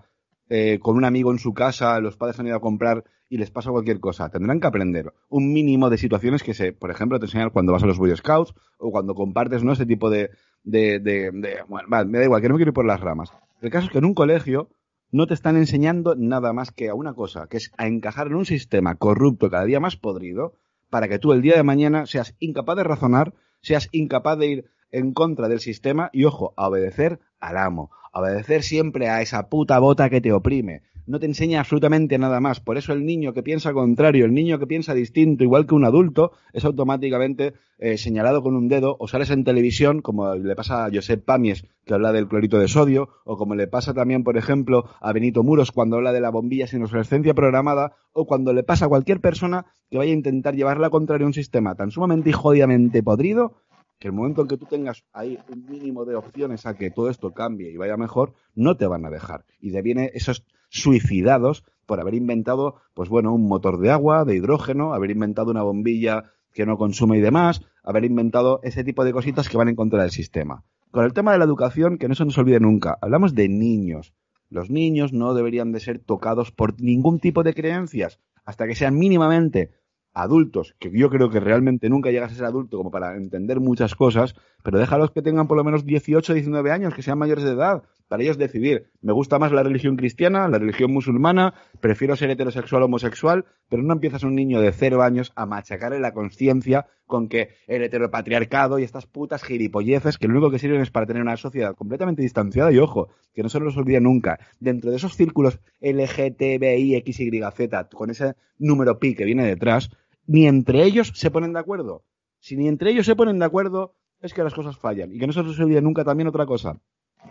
[0.49, 3.51] eh, con un amigo en su casa, los padres han ido a comprar y les
[3.51, 4.29] pasa cualquier cosa.
[4.29, 7.83] Tendrán que aprender un mínimo de situaciones que se, por ejemplo, te enseñan cuando vas
[7.83, 9.73] a los Boy Scouts o cuando compartes, ¿no?
[9.73, 10.29] Ese tipo de,
[10.63, 13.31] de, de, bueno, me da igual, que no me quiero ir por las ramas.
[13.61, 14.69] El caso es que en un colegio
[15.11, 18.35] no te están enseñando nada más que a una cosa, que es a encajar en
[18.35, 20.53] un sistema corrupto cada día más podrido
[20.89, 24.65] para que tú el día de mañana seas incapaz de razonar, seas incapaz de ir
[24.91, 29.77] en contra del sistema y, ojo, a obedecer al amo, obedecer siempre a esa puta
[29.79, 30.83] bota que te oprime.
[31.07, 32.59] No te enseña absolutamente nada más.
[32.59, 35.85] Por eso el niño que piensa contrario, el niño que piensa distinto, igual que un
[35.85, 40.85] adulto, es automáticamente eh, señalado con un dedo o sales en televisión, como le pasa
[40.85, 44.35] a Josep Pamies, que habla del clorito de sodio, o como le pasa también, por
[44.35, 48.63] ejemplo, a Benito Muros cuando habla de la bombilla sin obsolescencia programada, o cuando le
[48.63, 51.91] pasa a cualquier persona que vaya a intentar llevar la contraria a un sistema tan
[51.91, 53.57] sumamente y jodidamente podrido
[53.99, 57.09] que el momento en que tú tengas ahí un mínimo de opciones a que todo
[57.09, 59.45] esto cambie y vaya mejor, no te van a dejar.
[59.59, 64.35] Y de viene esos suicidados por haber inventado, pues bueno, un motor de agua, de
[64.35, 69.13] hidrógeno, haber inventado una bombilla que no consume y demás, haber inventado ese tipo de
[69.13, 70.63] cositas que van en contra del sistema.
[70.91, 74.13] Con el tema de la educación, que no se nos olvide nunca, hablamos de niños.
[74.49, 78.95] Los niños no deberían de ser tocados por ningún tipo de creencias hasta que sean
[78.95, 79.71] mínimamente
[80.15, 83.93] adultos, que yo creo que realmente nunca llegas a ser adulto como para entender muchas
[83.95, 87.51] cosas, pero déjalos que tengan por lo menos 18, 19 años, que sean mayores de
[87.51, 92.29] edad, para ellos decidir, me gusta más la religión cristiana, la religión musulmana, prefiero ser
[92.29, 96.85] heterosexual o homosexual, pero no empiezas un niño de cero años a machacarle la conciencia
[97.07, 101.05] con que el heteropatriarcado y estas putas gilipolleces que lo único que sirven es para
[101.05, 102.71] tener una sociedad completamente distanciada.
[102.71, 108.09] Y ojo, que no se los olvide nunca, dentro de esos círculos LGTBI, XYZ, con
[108.09, 109.89] ese número pi que viene detrás,
[110.27, 112.03] ni entre ellos se ponen de acuerdo.
[112.39, 115.13] Si ni entre ellos se ponen de acuerdo, es que las cosas fallan.
[115.13, 116.79] Y que no se nos olvide nunca también otra cosa,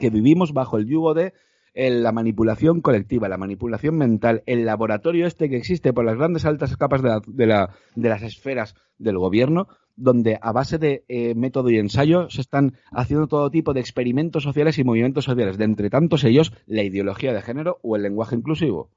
[0.00, 1.32] que vivimos bajo el yugo de
[1.74, 6.44] eh, la manipulación colectiva, la manipulación mental, el laboratorio este que existe por las grandes
[6.44, 11.70] altas capas de, de, de las esferas del gobierno, donde a base de eh, método
[11.70, 15.90] y ensayo se están haciendo todo tipo de experimentos sociales y movimientos sociales, de entre
[15.90, 18.90] tantos ellos la ideología de género o el lenguaje inclusivo.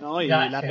[0.00, 0.62] No, y la,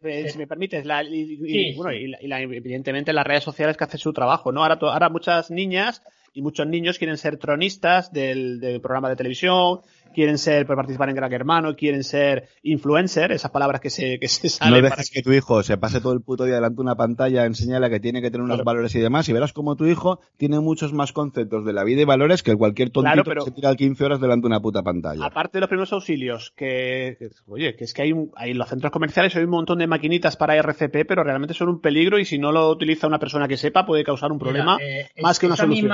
[0.00, 4.50] si me permites, la, y, bueno, y, evidentemente las redes sociales que hacen su trabajo,
[4.50, 4.62] ¿no?
[4.62, 9.80] Ahora, ahora muchas niñas y muchos niños quieren ser tronistas del, del programa de televisión,
[10.14, 14.48] quieren ser, participar en Gran Hermano, quieren ser influencer, esas palabras que se, que se
[14.48, 14.82] salen.
[14.82, 15.22] No dejes que...
[15.22, 18.20] tu hijo se pase todo el puto día delante de una pantalla, enseñale que tiene
[18.20, 21.64] que tener unos valores y demás, y verás como tu hijo tiene muchos más conceptos
[21.64, 24.48] de la vida y valores que cualquier tontito que se tira 15 horas delante de
[24.48, 25.24] una puta pantalla.
[25.24, 28.68] Aparte de los primeros auxilios, que, oye, que es que hay, un, hay en los
[28.68, 32.24] centros comerciales hay un montón de maquinitas para RCP, pero realmente son un peligro y
[32.24, 35.46] si no lo utiliza una persona que sepa puede causar un problema eh, más que
[35.46, 35.90] una solución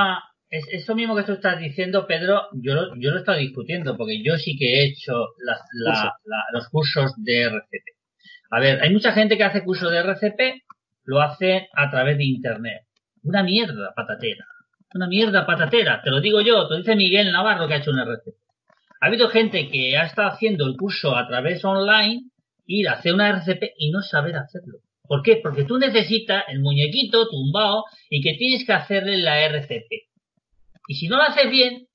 [0.51, 3.97] es, eso mismo que tú estás diciendo, Pedro, yo lo, yo lo he estado discutiendo,
[3.97, 5.13] porque yo sí que he hecho
[6.53, 7.97] los cursos de RCP.
[8.51, 10.63] A ver, hay mucha gente que hace cursos de RCP,
[11.05, 12.83] lo hace a través de Internet.
[13.23, 14.47] Una mierda patatera.
[14.95, 16.01] Una mierda patatera.
[16.03, 18.37] Te lo digo yo, te lo dice Miguel Navarro que ha hecho un RCP.
[19.01, 22.31] Ha habido gente que ha estado haciendo el curso a través online,
[22.67, 24.79] ir a hacer una RCP y no saber hacerlo.
[25.03, 25.41] ¿Por qué?
[25.43, 30.07] Porque tú necesitas el muñequito tumbado y que tienes que hacerle la RCP.
[30.87, 31.87] Y si no lo haces bien,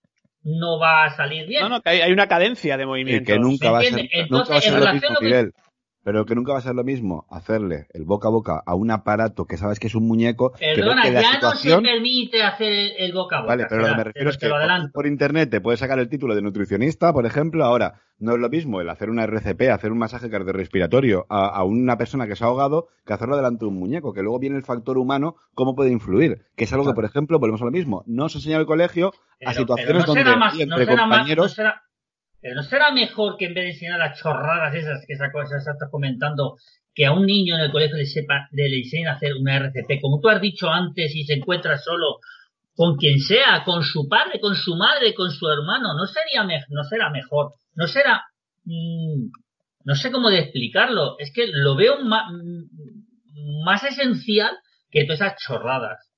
[0.43, 1.61] no va a salir bien.
[1.61, 3.23] No, no, que hay, una cadencia de movimiento.
[3.23, 5.53] Y que nunca va a ser, nunca va a ser lo mismo, Miguel.
[6.03, 8.89] Pero que nunca va a ser lo mismo hacerle el boca a boca a un
[8.89, 10.53] aparato que sabes que es un muñeco.
[10.53, 13.51] Perdona, que ya no se permite hacer el boca a boca.
[13.51, 14.49] Vale, pero lo que me refiero es que
[14.93, 17.65] por internet te puedes sacar el título de nutricionista, por ejemplo.
[17.65, 21.63] Ahora, no es lo mismo el hacer una RCP, hacer un masaje cardiorrespiratorio a, a
[21.63, 24.13] una persona que se ha ahogado que hacerlo delante de un muñeco.
[24.13, 26.45] Que luego viene el factor humano, cómo puede influir.
[26.55, 28.03] Que es algo que, por ejemplo, volvemos a lo mismo.
[28.07, 29.11] No se enseña el colegio
[29.45, 31.55] a situaciones donde entre compañeros.
[32.41, 35.57] Pero no será mejor que en vez de enseñar las chorradas esas que esa cosa
[35.57, 36.57] estás comentando,
[36.93, 40.01] que a un niño en el colegio le sepa, le enseñen a hacer una RCP,
[40.01, 42.17] como tú has dicho antes, y se encuentra solo
[42.75, 46.83] con quien sea, con su padre, con su madre, con su hermano, no sería no
[46.83, 48.23] será mejor, no será
[48.65, 49.29] mmm,
[49.83, 52.31] no sé cómo de explicarlo, es que lo veo más,
[53.65, 54.57] más esencial
[54.89, 56.10] que todas esas chorradas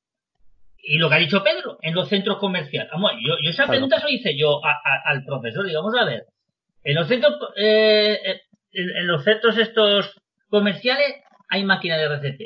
[0.86, 2.92] y lo que ha dicho Pedro, en los centros comerciales.
[2.92, 4.60] Vamos, yo, yo esa pregunta se lo hice yo
[5.06, 6.26] al profesor, digamos, a ver,
[6.84, 8.42] en los centros, eh, eh,
[8.74, 10.14] en, los centros estos
[10.50, 12.42] comerciales hay máquina de RCP.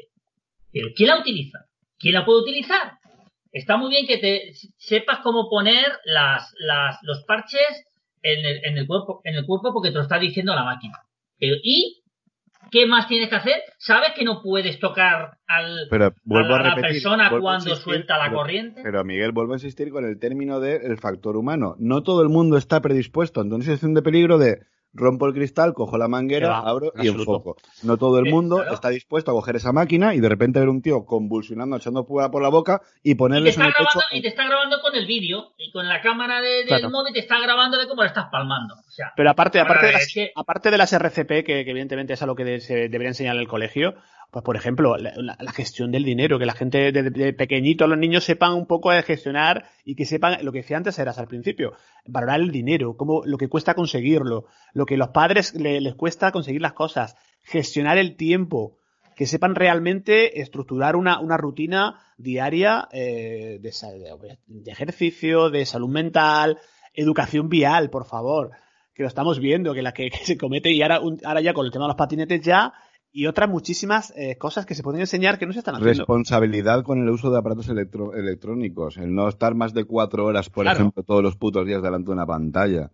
[0.71, 1.65] Pero ¿quién la utiliza?
[1.97, 2.99] ¿Quién la puede utilizar?
[3.51, 7.85] Está muy bien que te sepas cómo poner las, las, los parches
[8.21, 10.99] en el, en el cuerpo, en el cuerpo porque te lo está diciendo la máquina.
[11.39, 12.03] Pero, y
[12.71, 13.55] ¿Qué más tienes que hacer?
[13.77, 18.81] Sabes que no puedes tocar al, pero vuelvo a, la persona cuando suelta la corriente.
[18.83, 21.75] Pero Miguel, vuelvo a insistir con el término del factor humano.
[21.79, 24.59] No todo el mundo está predispuesto en una situación de peligro de
[24.97, 27.55] rompo el cristal, cojo la manguera, abro y enfoco.
[27.83, 30.81] No todo el mundo está dispuesto a coger esa máquina y de repente ver un
[30.81, 33.99] tío convulsionando, echando fuera por la boca y ponerle en el pecho.
[34.11, 37.19] Y te está grabando con el vídeo y con la cámara de, del móvil te
[37.19, 38.75] está grabando de cómo lo estás palmando.
[39.15, 42.59] Pero aparte, aparte, de las, aparte de las RCP, que, que, evidentemente es algo que
[42.59, 43.95] se debería enseñar en el colegio,
[44.31, 48.25] pues por ejemplo, la, gestión del dinero, que la gente de, de, pequeñito, los niños
[48.25, 51.73] sepan un poco de gestionar y que sepan lo que decía antes eras al principio,
[52.05, 56.61] valorar el dinero, cómo, lo que cuesta conseguirlo, lo que los padres les cuesta conseguir
[56.61, 58.77] las cosas, gestionar el tiempo,
[59.15, 66.59] que sepan realmente estructurar una, una rutina diaria eh, de, de, ejercicio, de salud mental,
[66.93, 68.51] educación vial, por favor,
[68.93, 71.71] que lo estamos viendo, que la que, se comete y ahora, ahora ya con el
[71.71, 72.73] tema de los patinetes ya
[73.17, 75.91] y otras muchísimas eh, cosas que se pueden enseñar que no se están haciendo.
[75.91, 80.67] Responsabilidad con el uso de aparatos electrónicos, el no estar más de cuatro horas, por
[80.67, 82.91] ejemplo, todos los putos días delante de una pantalla.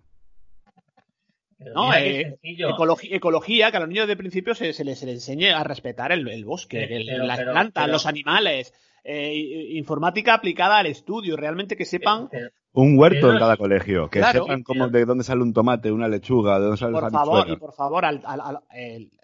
[1.73, 6.45] No, eh, ecología, que a los niños de principio se, les, enseñe a respetar el,
[6.45, 8.73] bosque, las plantas, los animales.
[9.05, 12.29] Eh, informática aplicada al estudio, realmente que sepan
[12.71, 16.57] un huerto en cada colegio, que sepan cómo, de dónde sale un tomate, una lechuga,
[16.57, 18.21] de dónde sale Por favor, y por favor, al,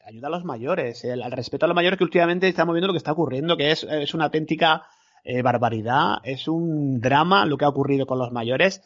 [0.05, 2.93] ayuda a los mayores, el, al respeto a los mayores que últimamente estamos viendo lo
[2.93, 4.83] que está ocurriendo, que es, es una auténtica
[5.23, 8.81] eh, barbaridad, es un drama lo que ha ocurrido con los mayores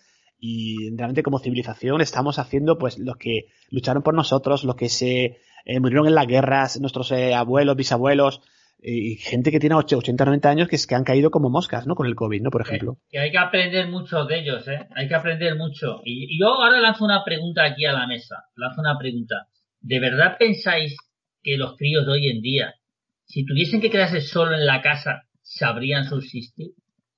[0.46, 5.38] y realmente como civilización estamos haciendo pues los que lucharon por nosotros, los que se
[5.64, 8.42] eh, murieron en las guerras, nuestros eh, abuelos, bisabuelos,
[8.82, 11.96] y gente que tiene 80, 90 años que, es, que han caído como moscas, ¿no?
[11.96, 12.50] Con el COVID, ¿no?
[12.50, 12.98] Por ejemplo.
[13.10, 14.86] Que, hay que aprender mucho de ellos, ¿eh?
[14.94, 16.02] Hay que aprender mucho.
[16.04, 18.44] Y, yo ahora lanzo una pregunta aquí a la mesa.
[18.58, 19.48] Lanzo una pregunta.
[19.80, 20.98] ¿De verdad pensáis
[21.42, 22.76] que los críos de hoy en día,
[23.24, 26.72] si tuviesen que quedarse solo en la casa, sabrían subsistir,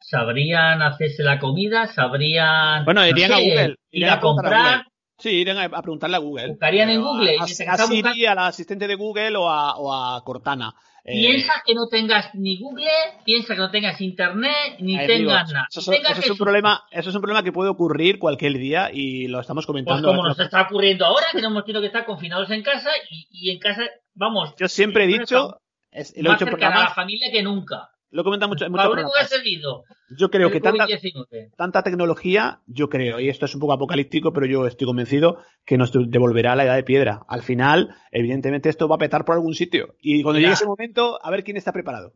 [0.07, 4.85] sabrían hacerse la comida, sabrían bueno, irían no a Google, ir a comprar,
[5.17, 6.49] Sí, irían a, a preguntarle a Google.
[6.49, 7.47] buscarían en Google y A, a, a
[7.85, 10.73] buscando- Siri, al asistente de Google o a, o a Cortana.
[11.05, 12.89] Eh, Piensa que no tengas ni Google,
[13.23, 15.67] piensa que no tengas internet, ni ahí digo, tengas nada.
[15.73, 19.27] Eso, tengas es un problema, eso es un problema que puede ocurrir cualquier día y
[19.27, 20.07] lo estamos Pues comentando.
[20.09, 23.27] como nos está ocurriendo ahora, que no hemos tenido que estar confinados en casa y,
[23.31, 23.83] y en casa,
[24.15, 25.59] vamos, Yo siempre he dicho,
[25.91, 27.89] es- lo he más dicho en cerca de la familia que nunca.
[28.11, 29.83] Lo he comentado mucho, Lo único que ha servido
[30.17, 31.51] Yo creo que tanta, COVID-19.
[31.57, 35.77] tanta tecnología, yo creo, y esto es un poco apocalíptico, pero yo estoy convencido que
[35.77, 37.21] nos devolverá a la edad de piedra.
[37.27, 39.95] Al final, evidentemente, esto va a petar por algún sitio.
[39.99, 40.47] Y cuando Mira.
[40.49, 42.13] llegue ese momento, a ver quién está preparado.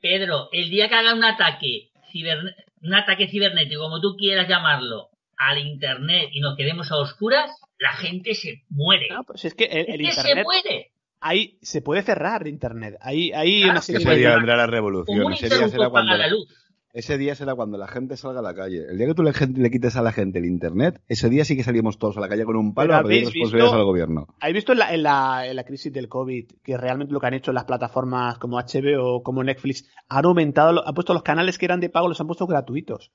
[0.00, 5.08] Pedro, el día que haga un ataque, ciberne- un ataque cibernético, como tú quieras llamarlo,
[5.36, 9.08] al internet y nos quedemos a oscuras, la gente se muere.
[9.10, 10.92] No, pues es que el, el es que se internet, muere.
[11.20, 12.96] Ahí se puede cerrar internet.
[13.00, 15.32] Ahí hay Claro, una serie ese de- día vendrá la revolución.
[15.32, 16.48] Ese día será cuando la luz.
[16.94, 18.86] Ese día será cuando la gente salga a la calle.
[18.88, 21.54] El día que tú le, le quites a la gente el internet, ese día sí
[21.54, 23.78] que salimos todos a la calle con un palo Pero a pedir ¿habéis responsabilidades visto-
[23.78, 24.26] al gobierno.
[24.40, 27.26] ¿Habéis visto en la, en, la, en la crisis del COVID que realmente lo que
[27.26, 31.66] han hecho las plataformas como HBO, como Netflix, han aumentado, han puesto los canales que
[31.66, 33.12] eran de pago, los han puesto gratuitos?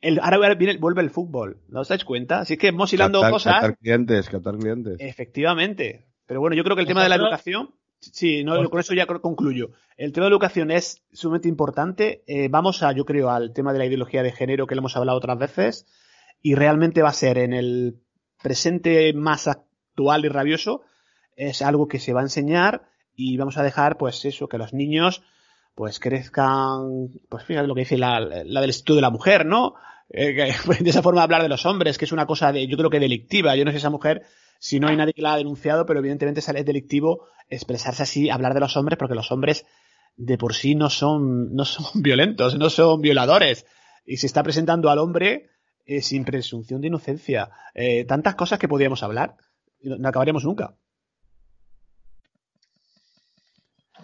[0.00, 2.40] El, ahora viene, vuelve el fútbol, ¿no os dais cuenta?
[2.40, 4.96] Así que hemos hilando cosas, captar clientes, captar clientes.
[4.98, 6.06] efectivamente.
[6.30, 9.04] Pero bueno, yo creo que el tema de la educación, sí, no, con eso ya
[9.04, 9.72] concluyo.
[9.96, 12.22] El tema de la educación es sumamente importante.
[12.28, 14.96] Eh, vamos a, yo creo, al tema de la ideología de género que le hemos
[14.96, 15.86] hablado otras veces
[16.40, 17.96] y realmente va a ser en el
[18.40, 20.82] presente más actual y rabioso,
[21.34, 22.84] es algo que se va a enseñar
[23.16, 25.24] y vamos a dejar, pues eso, que los niños
[25.74, 29.74] pues crezcan, pues fíjate lo que dice la, la del Instituto de la Mujer, ¿no?
[30.10, 32.52] Eh, que, pues, de esa forma de hablar de los hombres, que es una cosa
[32.52, 33.56] de, yo creo que delictiva.
[33.56, 34.22] Yo no sé esa mujer,
[34.60, 38.54] si no hay nadie que la ha denunciado, pero evidentemente es delictivo expresarse así, hablar
[38.54, 39.66] de los hombres, porque los hombres
[40.16, 43.66] de por sí no son, no son violentos, no son violadores.
[44.06, 45.48] Y se está presentando al hombre
[45.86, 47.50] eh, sin presunción de inocencia.
[47.74, 49.36] Eh, tantas cosas que podríamos hablar.
[49.82, 50.74] No acabaremos nunca.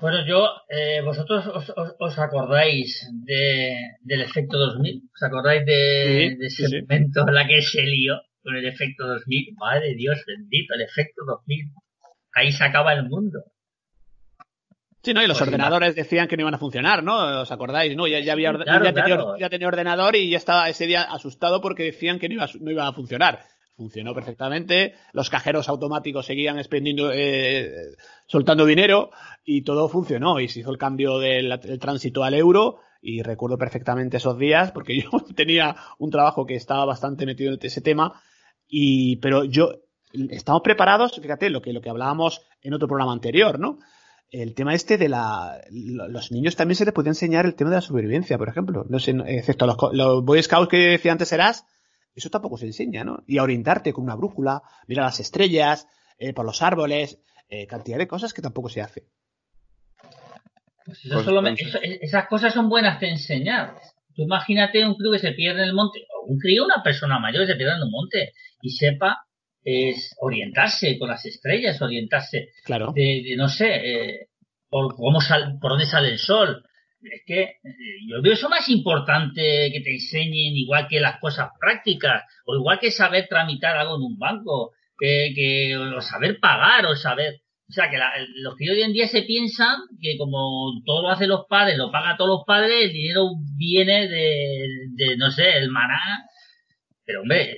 [0.00, 6.30] Bueno, yo, eh, vosotros os, os- os acordáis de, del efecto 2000, os acordáis de,
[6.32, 6.80] Sí, de ese sí, sí.
[6.82, 9.54] momento en la que se lió con el efecto 2000.
[9.58, 11.70] Madre Dios bendito, el efecto 2000.
[12.34, 13.40] Ahí se acaba el mundo.
[15.02, 15.22] Sí, ¿no?
[15.22, 17.42] Y los Pues ordenadores decían que no iban a funcionar, ¿no?
[17.42, 17.96] ¿Os acordáis?
[17.96, 18.06] ¿no?
[18.08, 19.36] Ya, ya había orde- Claro, ya, tenía, claro.
[19.38, 22.48] ya tenía ordenador y ya estaba ese día asustado porque decían que no iba, a,
[22.60, 23.40] no iba a funcionar.
[23.76, 27.70] Funcionó perfectamente, los cajeros automáticos seguían expendiendo, eh,
[28.26, 29.10] soltando dinero
[29.44, 33.58] y todo funcionó y se hizo el cambio del, del tránsito al euro y recuerdo
[33.58, 38.20] perfectamente esos días porque yo tenía un trabajo que estaba bastante metido en ese tema
[38.68, 39.72] y pero yo
[40.30, 43.78] estamos preparados, fíjate lo que lo que hablábamos en otro programa anterior, ¿no?
[44.30, 47.70] El tema este de la lo- los niños también se les puede enseñar el tema
[47.70, 51.28] de la supervivencia, por ejemplo, no sé, excepto los, los Boy Scouts que decía antes
[51.28, 51.64] serás,
[52.14, 53.22] eso tampoco se enseña, ¿no?
[53.26, 55.86] Y a orientarte con una brújula, mirar las estrellas,
[56.18, 59.06] eh, por los árboles, eh, cantidad de cosas que tampoco se hace.
[60.84, 63.76] Pues eso Pues, esas cosas son buenas de enseñar.
[64.16, 67.18] Tú imagínate un crío que se pierde en el monte, o un crío, una persona
[67.18, 69.18] mayor que se pierde en un monte y sepa
[69.62, 72.92] es orientarse con las estrellas, orientarse Claro.
[72.94, 74.28] de, de, no sé, eh,
[74.68, 76.62] por cómo sal, por dónde sale el sol.
[77.02, 77.56] Es que eh,
[78.08, 82.78] yo veo eso más importante que te enseñen igual que las cosas prácticas, o igual
[82.78, 87.72] que saber tramitar algo en un banco, que, que o saber pagar, o saber, o
[87.72, 91.28] sea, que la- los que hoy en día se piensan que como todo lo hacen
[91.28, 95.70] los padres, lo pagan todos los padres, el dinero viene de, de no sé, el
[95.70, 96.24] maná.
[97.04, 97.52] Pero hombre,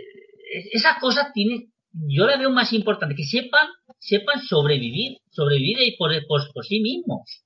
[0.54, 5.96] es- esas cosas tienen, yo las veo más importante, que sepan, sepan sobrevivir, sobrevivir y
[5.96, 7.44] por, por, por sí mismos.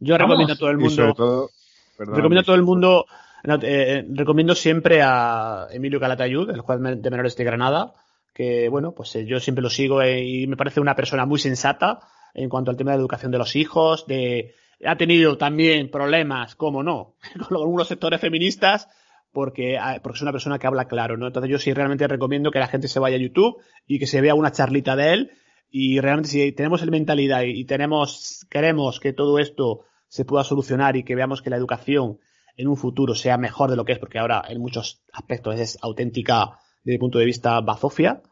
[0.00, 0.28] Yo Vamos.
[0.28, 1.14] recomiendo a todo el mundo.
[1.14, 1.50] todo,
[1.96, 3.06] perdón, Recomiendo a todo el mundo,
[3.44, 7.92] no, eh, recomiendo siempre a Emilio Calatayud, el juez de menores de Granada,
[8.34, 11.38] que bueno, pues eh, yo siempre lo sigo eh, y me parece una persona muy
[11.38, 12.00] sensata
[12.34, 14.54] en cuanto al tema de la educación de los hijos, de
[14.84, 17.14] ha tenido también problemas, como no,
[17.48, 18.88] con algunos sectores feministas,
[19.32, 21.26] porque, ah, porque es una persona que habla claro, ¿no?
[21.26, 23.56] Entonces yo sí realmente recomiendo que la gente se vaya a YouTube
[23.86, 25.30] y que se vea una charlita de él
[25.70, 30.96] y realmente si tenemos el mentalidad y tenemos, queremos que todo esto se pueda solucionar
[30.96, 32.18] y que veamos que la educación
[32.56, 35.78] en un futuro sea mejor de lo que es, porque ahora en muchos aspectos es
[35.82, 36.58] auténtica
[36.88, 38.22] desde punto de vista bazofia,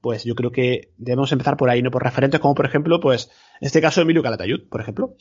[0.00, 1.90] pues yo creo que debemos empezar por ahí, ¿no?
[1.92, 3.30] Por referentes como, por ejemplo, pues,
[3.60, 5.14] este caso Emilio Calatayud, por ejemplo.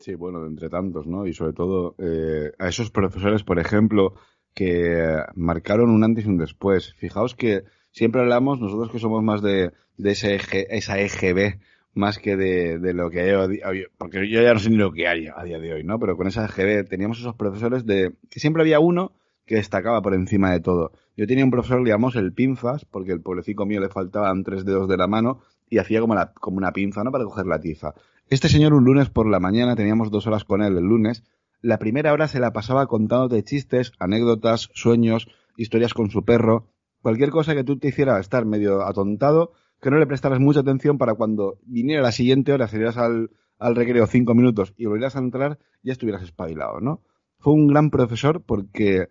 [0.00, 1.26] Sí, bueno, de entre tantos, ¿no?
[1.26, 4.14] Y sobre todo eh, a esos profesores, por ejemplo,
[4.52, 6.92] que marcaron un antes y un después.
[6.94, 7.62] Fijaos que
[7.92, 11.60] siempre hablamos, nosotros que somos más de, de ese eje- esa EGB,
[11.94, 15.06] más que de, de lo que hay, porque yo ya no sé ni lo que
[15.06, 16.00] hay a día de hoy, ¿no?
[16.00, 19.12] Pero con esa GB teníamos esos profesores de, que siempre había uno
[19.46, 20.92] que destacaba por encima de todo.
[21.16, 24.88] Yo tenía un profesor, digamos, el pinzas, porque el pobrecito mío le faltaban tres dedos
[24.88, 27.12] de la mano y hacía como, la, como una pinza, ¿no?
[27.12, 27.94] Para coger la tiza.
[28.28, 31.24] Este señor un lunes por la mañana, teníamos dos horas con él el lunes,
[31.60, 36.68] la primera hora se la pasaba contándote chistes, anécdotas, sueños, historias con su perro,
[37.00, 40.98] cualquier cosa que tú te hiciera estar medio atontado, que no le prestaras mucha atención
[40.98, 45.20] para cuando viniera la siguiente hora, salieras al, al recreo cinco minutos y volvieras a
[45.20, 47.02] entrar, ya estuvieras espabilado, ¿no?
[47.38, 49.08] Fue un gran profesor porque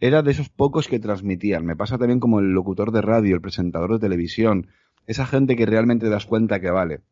[0.00, 1.64] era de esos pocos que transmitían.
[1.64, 4.68] Me pasa también como el locutor de radio, el presentador de televisión,
[5.06, 7.02] esa gente que realmente das cuenta que vale.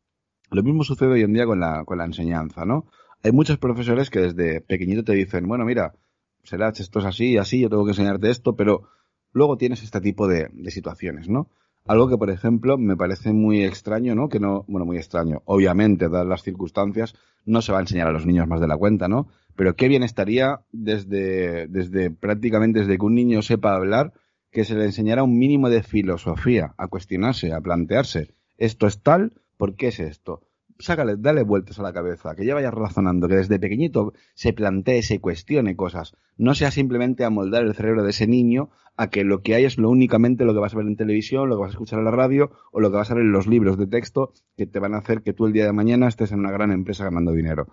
[0.51, 2.87] Lo mismo sucede hoy en día con la, con la enseñanza, ¿no?
[3.23, 5.95] Hay muchos profesores que desde pequeñito te dicen, bueno, mira,
[6.43, 8.89] será esto es así, así, yo tengo que enseñarte esto, pero
[9.33, 11.49] luego tienes este tipo de, de situaciones, ¿no?
[11.87, 14.29] Algo que, por ejemplo, me parece muy extraño, ¿no?
[14.29, 15.43] Que no, bueno, muy extraño.
[15.45, 17.15] Obviamente, dadas las circunstancias,
[17.45, 19.29] no se va a enseñar a los niños más de la cuenta, ¿no?
[19.57, 24.13] Pero qué bien estaría desde, desde prácticamente desde que un niño sepa hablar,
[24.51, 29.33] que se le enseñara un mínimo de filosofía, a cuestionarse, a plantearse, esto es tal,
[29.57, 30.43] ¿por qué es esto?
[30.79, 35.03] Sácale, dale vueltas a la cabeza, que ya vaya razonando, que desde pequeñito se plantee,
[35.03, 39.43] se cuestione cosas, no sea simplemente amoldar el cerebro de ese niño a que lo
[39.43, 41.71] que hay es lo únicamente lo que vas a ver en televisión, lo que vas
[41.71, 43.87] a escuchar en la radio o lo que vas a ver en los libros de
[43.87, 46.53] texto que te van a hacer que tú el día de mañana estés en una
[46.53, 47.67] gran empresa ganando dinero.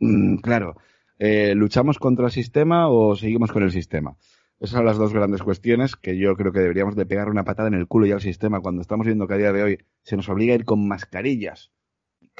[0.00, 0.76] Mm, claro,
[1.20, 4.16] eh, ¿luchamos contra el sistema o seguimos con el sistema?
[4.58, 7.68] Esas son las dos grandes cuestiones que yo creo que deberíamos de pegar una patada
[7.68, 10.16] en el culo ya al sistema cuando estamos viendo que a día de hoy se
[10.16, 11.70] nos obliga a ir con mascarillas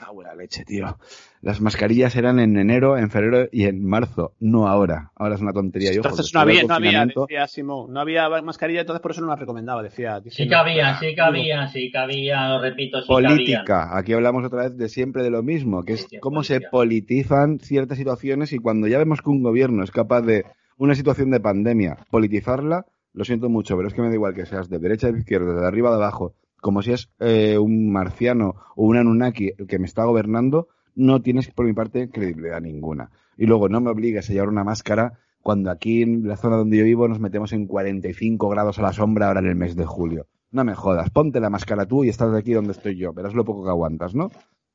[0.00, 0.96] cago en la leche, tío.
[1.42, 5.12] Las mascarillas eran en enero, en febrero y en marzo, no ahora.
[5.14, 5.92] Ahora es una tontería.
[5.92, 9.36] entonces no había, no había, decía Simón, no había mascarilla, entonces por eso no la
[9.36, 10.20] recomendaba, decía.
[10.26, 13.96] Sí que había, sí que había, sí que había, lo repito, sí Política.
[13.96, 17.98] Aquí hablamos otra vez de siempre de lo mismo, que es cómo se politizan ciertas
[17.98, 20.44] situaciones y cuando ya vemos que un gobierno es capaz de
[20.76, 24.46] una situación de pandemia, politizarla, lo siento mucho, pero es que me da igual que
[24.46, 27.58] seas de derecha a de izquierda, de arriba a de abajo, como si es eh,
[27.58, 32.10] un marciano o un Anunnaki el que me está gobernando, no tienes por mi parte
[32.10, 33.10] credibilidad ninguna.
[33.36, 36.76] Y luego no me obligues a llevar una máscara cuando aquí en la zona donde
[36.76, 39.86] yo vivo nos metemos en 45 grados a la sombra ahora en el mes de
[39.86, 40.26] julio.
[40.50, 43.44] No me jodas, ponte la máscara tú y estás aquí donde estoy yo, verás lo
[43.44, 44.30] poco que aguantas, ¿no?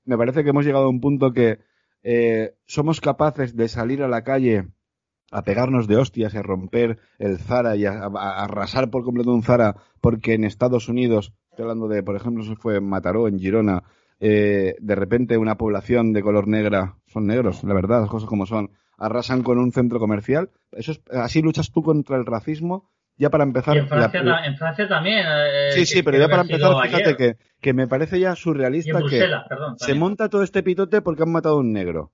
[0.06, 1.60] Me parece que hemos llegado a un punto que
[2.04, 4.68] eh, somos capaces de salir a la calle
[5.32, 9.44] a pegarnos de hostias y a romper el Zara y a, arrasar por completo un
[9.44, 13.40] Zara porque en Estados Unidos Estoy hablando de, por ejemplo, se fue en Mataró, en
[13.40, 13.82] Girona,
[14.20, 18.46] eh, de repente una población de color negra, son negros, la verdad, las cosas como
[18.46, 20.50] son, arrasan con un centro comercial.
[20.74, 22.92] Eso es, así luchas tú contra el racismo.
[23.16, 23.78] Ya para empezar.
[23.78, 25.26] en, Francia, también.
[25.26, 29.26] Eh, sí, sí, pero ya para empezar, fíjate que, que, me parece ya surrealista que
[29.78, 32.12] se monta todo este pitote porque han matado a un negro.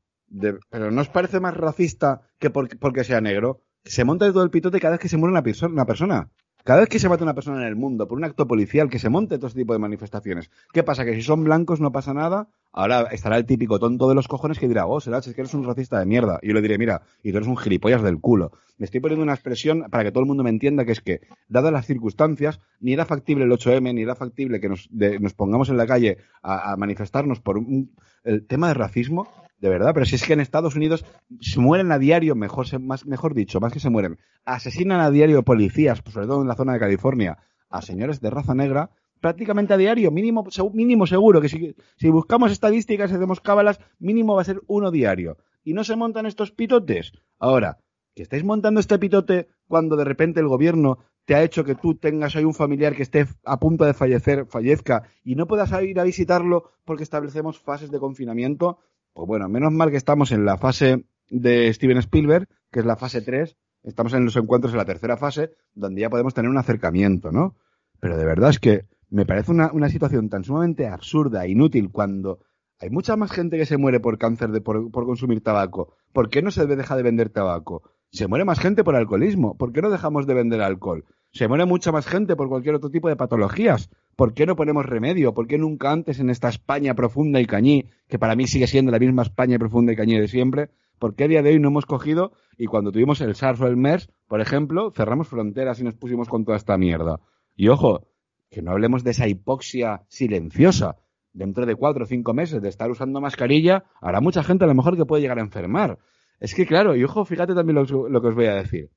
[0.70, 3.64] pero ¿no os parece más racista que porque, sea negro?
[3.84, 6.30] Se monta todo el pitote cada vez que se muere una, una persona.
[6.64, 9.00] Cada vez que se mata una persona en el mundo por un acto policial que
[9.00, 11.06] se monte todo este tipo de manifestaciones, ¿qué pasa?
[11.06, 14.60] Que si son blancos no pasa nada, ahora estará el típico tonto de los cojones
[14.60, 16.40] que dirá, oh, será, es que eres un racista de mierda.
[16.42, 18.52] Y yo le diré, mira, y tú eres un gilipollas del culo.
[18.78, 21.22] Me estoy poniendo una expresión para que todo el mundo me entienda que es que,
[21.48, 25.70] dadas las circunstancias, ni era factible el 8M, ni era factible que nos, nos pongamos
[25.70, 27.92] en la calle a, manifestarnos por un,
[28.24, 29.28] el tema de racismo,
[29.62, 31.06] de verdad, pero si es que en Estados Unidos
[31.40, 35.44] se mueren a diario, mejor, más, mejor dicho, más que se mueren, asesinan a diario
[35.44, 37.38] policías, sobre todo en la zona de California,
[37.70, 38.90] a señores de raza negra,
[39.20, 40.44] prácticamente a diario, mínimo,
[40.74, 45.38] mínimo seguro, que si, buscamos estadísticas y hacemos cábalas, mínimo va a ser uno diario.
[45.64, 47.14] Y no se montan estos pitotes.
[47.38, 47.78] Ahora,
[48.16, 51.94] que estáis montando este pitote cuando de repente el gobierno te ha hecho que tú
[51.94, 56.00] tengas hoy un familiar que esté a punto de fallecer, fallezca, y no puedas ir
[56.00, 58.80] a visitarlo porque establecemos fases de confinamiento,
[59.14, 62.96] pues bueno, menos mal que estamos en la fase de Steven Spielberg, que es la
[62.96, 66.58] fase 3, estamos en los encuentros en la tercera fase, donde ya podemos tener un
[66.58, 67.56] acercamiento, ¿no?
[68.00, 72.40] Pero de verdad es que me parece una, una situación tan sumamente absurda, inútil, cuando
[72.82, 75.94] hay mucha más gente que se muere por cáncer de, por, por consumir tabaco.
[76.14, 77.84] ¿Por qué no se deja de vender tabaco?
[78.12, 79.56] Se muere más gente por alcoholismo.
[79.56, 81.06] ¿Por qué no dejamos de vender alcohol?
[81.32, 83.92] Se muere mucha más gente por cualquier otro tipo de patologías.
[84.16, 85.34] ¿Por qué no ponemos remedio?
[85.34, 88.92] ¿Por qué nunca antes en esta España profunda y cañí, que para mí sigue siendo
[88.92, 91.70] la misma España profunda y cañí de siempre, ¿por qué a día de hoy no
[91.70, 95.84] hemos cogido y cuando tuvimos el SARS o el MERS, por ejemplo, cerramos fronteras y
[95.84, 97.20] nos pusimos con toda esta mierda?
[97.56, 98.08] Y ojo,
[98.50, 100.98] que no hablemos de esa hipoxia silenciosa.
[101.34, 104.76] Dentro de cuatro o cinco meses de estar usando mascarilla, habrá mucha gente a lo
[104.76, 105.98] mejor que puede llegar a enfermar.
[106.40, 108.90] Es que claro, y ojo, fíjate también lo, lo que os voy a decir.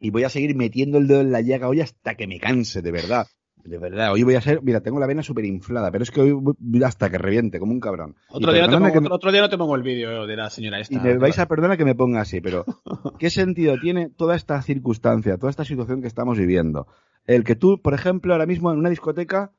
[0.00, 2.80] Y voy a seguir metiendo el dedo en la llaga hoy hasta que me canse,
[2.80, 3.26] de verdad
[3.64, 4.62] De verdad, hoy voy a ser.
[4.62, 7.72] Mira, tengo la vena súper inflada, pero es que hoy voy hasta que reviente, como
[7.72, 8.14] un cabrón.
[8.28, 10.80] Otro, día no, te pongo, otro día no te pongo el vídeo de la señora
[10.80, 10.94] esta.
[10.94, 12.66] Y me vais a perdonar que me ponga así, pero
[13.18, 16.86] ¿qué sentido tiene toda esta circunstancia, toda esta situación que estamos viviendo?
[17.24, 19.52] El que tú, por ejemplo, ahora mismo en una discoteca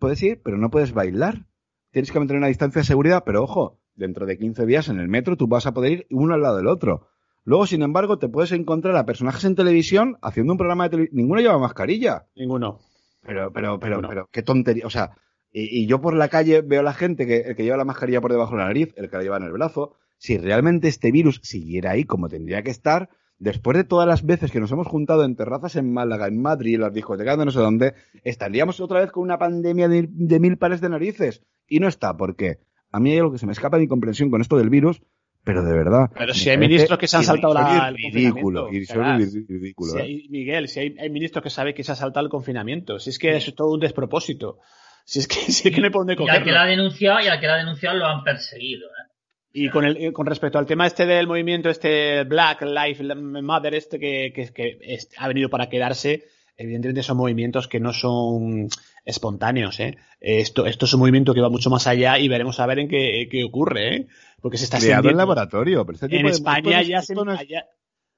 [0.00, 1.46] puedes ir, pero no puedes bailar.
[1.92, 5.06] Tienes que mantener una distancia de seguridad, pero ojo, dentro de 15 días en el
[5.06, 7.06] metro tú vas a poder ir uno al lado del otro.
[7.44, 11.16] Luego, sin embargo, te puedes encontrar a personajes en televisión haciendo un programa de televisión.
[11.16, 12.26] Ninguno lleva mascarilla.
[12.34, 12.80] Ninguno.
[13.22, 14.86] Pero, pero, pero, pero, qué tontería.
[14.86, 15.16] O sea,
[15.52, 18.20] y, yo por la calle veo a la gente que el que lleva la mascarilla
[18.20, 19.96] por debajo de la nariz, el que la lleva en el brazo.
[20.18, 24.52] Si realmente este virus siguiera ahí como tendría que estar, después de todas las veces
[24.52, 27.50] que nos hemos juntado en terrazas en Málaga, en Madrid, en las discotecas de no
[27.50, 31.42] sé dónde, estaríamos otra vez con una pandemia de, de mil pares de narices.
[31.66, 32.60] Y no está, porque
[32.90, 35.02] a mí hay algo que se me escapa de mi comprensión con esto del virus,
[35.44, 36.10] pero de verdad.
[36.16, 39.98] Pero si hay ministros que se han saltado la, el ridículo, ridículo.
[39.98, 40.22] ¿eh?
[40.30, 43.36] Miguel, si hay, ministros que saben que se ha saltado el confinamiento, si es que
[43.36, 44.58] es todo un despropósito.
[45.04, 46.36] Si es que, si es que no hay por dónde cogerlo.
[46.36, 48.86] Y al que la ha denunciado, y al que la ha denunciado lo han perseguido.
[48.86, 49.12] ¿eh?
[49.54, 53.98] Y con, el, con respecto al tema este del movimiento, este Black Lives Matter, este
[53.98, 54.78] que, que, que
[55.18, 56.24] ha venido para quedarse,
[56.56, 58.68] evidentemente son movimientos que no son
[59.04, 59.80] espontáneos.
[59.80, 59.96] ¿eh?
[60.20, 62.88] Esto, esto es un movimiento que va mucho más allá y veremos a ver en
[62.88, 63.96] qué, qué ocurre.
[63.96, 64.06] ¿eh?
[64.40, 65.84] Porque se está Creado en laboratorio.
[65.86, 67.14] Pero este en España ya se...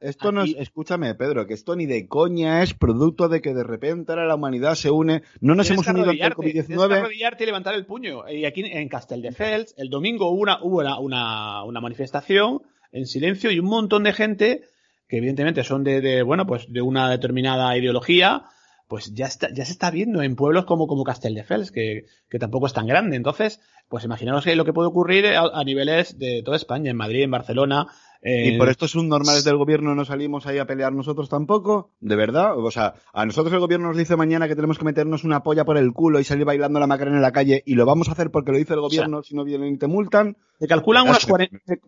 [0.04, 3.64] Esto no es, escúchame, Pedro, que esto ni de coña es producto de que de
[3.64, 5.22] repente ahora la humanidad se une.
[5.40, 6.92] No nos hemos unido ante el COVID-19.
[6.92, 8.28] arrodillarte y levantar el puño.
[8.28, 12.60] Y aquí en Casteldefels, el domingo hubo, una, hubo una, una, manifestación
[12.92, 14.64] en silencio y un montón de gente
[15.08, 18.44] que evidentemente son de, de, bueno, pues de una determinada ideología,
[18.88, 22.66] pues ya, está, ya se está viendo en pueblos como, como Castelldefels, que, que tampoco
[22.66, 23.16] es tan grande.
[23.16, 27.30] Entonces, pues imaginaos lo que puede ocurrir a, niveles de toda España, en Madrid, en
[27.30, 27.86] Barcelona.
[28.26, 31.92] ¿Y por estos subnormales del gobierno no salimos ahí a pelear nosotros tampoco?
[32.00, 32.58] ¿De verdad?
[32.58, 35.66] O sea, a nosotros el gobierno nos dice mañana que tenemos que meternos una polla
[35.66, 38.12] por el culo y salir bailando la macarena en la calle y lo vamos a
[38.12, 40.38] hacer porque lo dice el gobierno, si no vienen y te multan.
[40.58, 41.26] Se calculan unos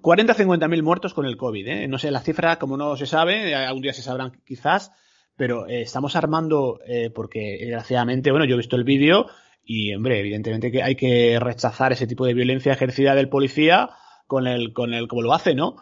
[0.02, 1.88] 40 50 mil muertos con el COVID, ¿eh?
[1.88, 4.92] No sé, la cifra, como no se sabe, algún día se sabrán quizás,
[5.36, 9.26] pero eh, estamos armando, eh, porque desgraciadamente, bueno, yo he visto el vídeo
[9.64, 13.90] y, hombre, evidentemente que hay que rechazar ese tipo de violencia ejercida del policía
[14.26, 15.76] con el, con el, como lo hace, ¿no?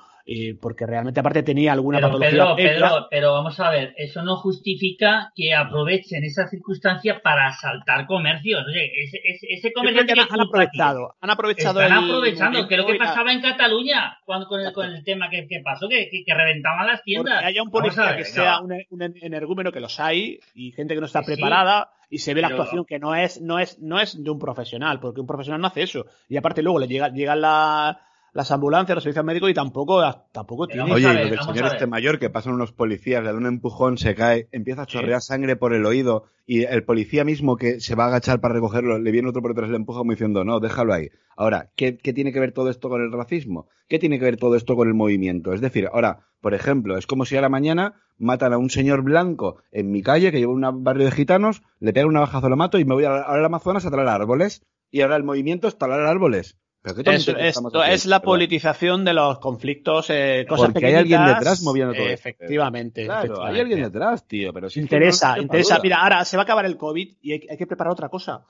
[0.61, 2.31] Porque realmente aparte tenía alguna patología.
[2.31, 8.07] Pedro, Pedro, pero vamos a ver, eso no justifica que aprovechen esa circunstancia para asaltar
[8.07, 8.65] comercios.
[8.67, 9.21] Oye, ese,
[9.51, 11.83] ese, comercio han, aprovechado, han aprovechado.
[11.83, 15.47] Están aprovechando, que lo que pasaba en Cataluña cuando, con, el, con el tema que,
[15.63, 17.41] pasó, que, que, reventaban las tiendas.
[17.41, 18.73] Que haya un policía que sea un,
[19.21, 21.91] energúmeno, que los hay, y gente que no está preparada.
[22.09, 25.01] y se ve la actuación que no es, no es, no es de un profesional,
[25.01, 26.07] porque un profesional no hace eso.
[26.31, 28.01] Y aparte luego le llega, llega la,
[28.35, 30.93] las ambulancias, los servicios médicos y tampoco, tampoco tiene.
[30.93, 34.17] Oye, lo del señor este mayor que pasan unos policías, le da un empujón, se
[34.17, 38.05] cae, empieza a chorrear sangre por el oído y el policía mismo que se va
[38.05, 40.59] a agachar para recogerlo, le viene otro por detrás y le empuja como diciendo, no,
[40.59, 41.11] déjalo ahí.
[41.37, 43.69] Ahora, ¿qué, ¿qué tiene que ver todo esto con el racismo?
[43.89, 45.53] ¿Qué tiene que ver todo esto con el movimiento?
[45.53, 49.03] Es decir, ahora, por ejemplo, es como si a la mañana matan a un señor
[49.03, 52.57] blanco en mi calle que lleva un barrio de gitanos, le pega una bajazo, lo
[52.57, 54.67] mato y me voy al Amazonas a talar árboles.
[54.91, 56.57] Y ahora el movimiento es talar árboles.
[56.85, 61.95] Es, esto es la politización de los conflictos, eh, cosas Porque hay alguien detrás moviendo
[61.95, 65.81] todo efectivamente, claro, hay alguien detrás, tío, pero si interesa, interesa.
[65.83, 68.45] Mira, ahora se va a acabar el COVID y hay, que preparar otra cosa.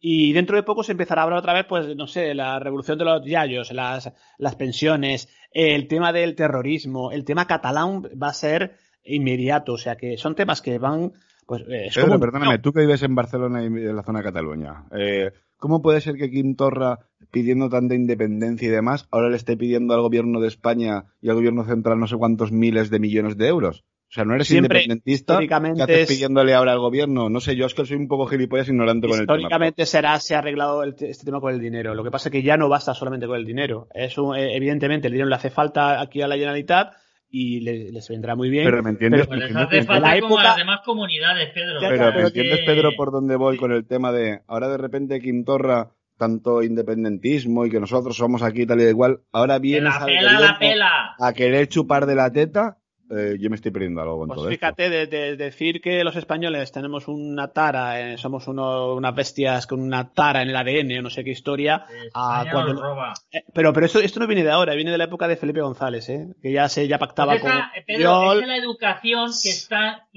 [0.00, 2.98] Y dentro de poco se empezará a hablar otra vez, pues, no sé, la revolución
[2.98, 8.34] de los yayos, las, las pensiones, el tema del terrorismo, el tema catalán va a
[8.34, 9.74] ser inmediato.
[9.74, 11.12] O sea que son temas que van,
[11.46, 15.30] pues, eh, perdóname, tú que vives en Barcelona y en la zona de Cataluña, eh,
[15.56, 16.98] ¿cómo puede ser que Torra
[17.36, 21.34] pidiendo tanta independencia y demás, ahora le esté pidiendo al gobierno de España y al
[21.34, 23.84] gobierno central no sé cuántos miles de millones de euros.
[24.08, 27.28] O sea, no eres independentista, ¿qué haces pidiéndole ahora al gobierno?
[27.28, 29.36] No sé, yo es que soy un poco gilipollas ignorante con el tema.
[29.36, 31.94] Históricamente será, se ha arreglado este tema con el dinero.
[31.94, 33.86] Lo que pasa es que ya no basta solamente con el dinero.
[33.92, 36.94] Es eh, evidentemente, el dinero le hace falta aquí a la Generalitat
[37.28, 38.64] y les, vendrá muy bien.
[38.64, 41.80] Pero me entiendes, les hace falta como a las demás comunidades, Pedro.
[41.80, 45.90] Pero, ¿me entiendes, Pedro, por dónde voy con el tema de ahora de repente Quintorra
[46.16, 52.06] tanto independentismo y que nosotros somos aquí tal y igual, ahora viene a querer chupar
[52.06, 55.80] de la teta, eh, yo me estoy perdiendo algo con pues todo fíjate, De, decir
[55.80, 60.56] que los españoles tenemos una tara, eh, somos unas bestias con una tara en el
[60.56, 61.84] ADN, no sé qué historia.
[61.88, 65.60] Eh, pero pero esto, esto no viene de ahora, viene de la época de Felipe
[65.60, 66.34] González, ¿eh?
[66.42, 67.52] que ya se ya pactaba pues con.
[67.86, 70.08] Pero es la educación que está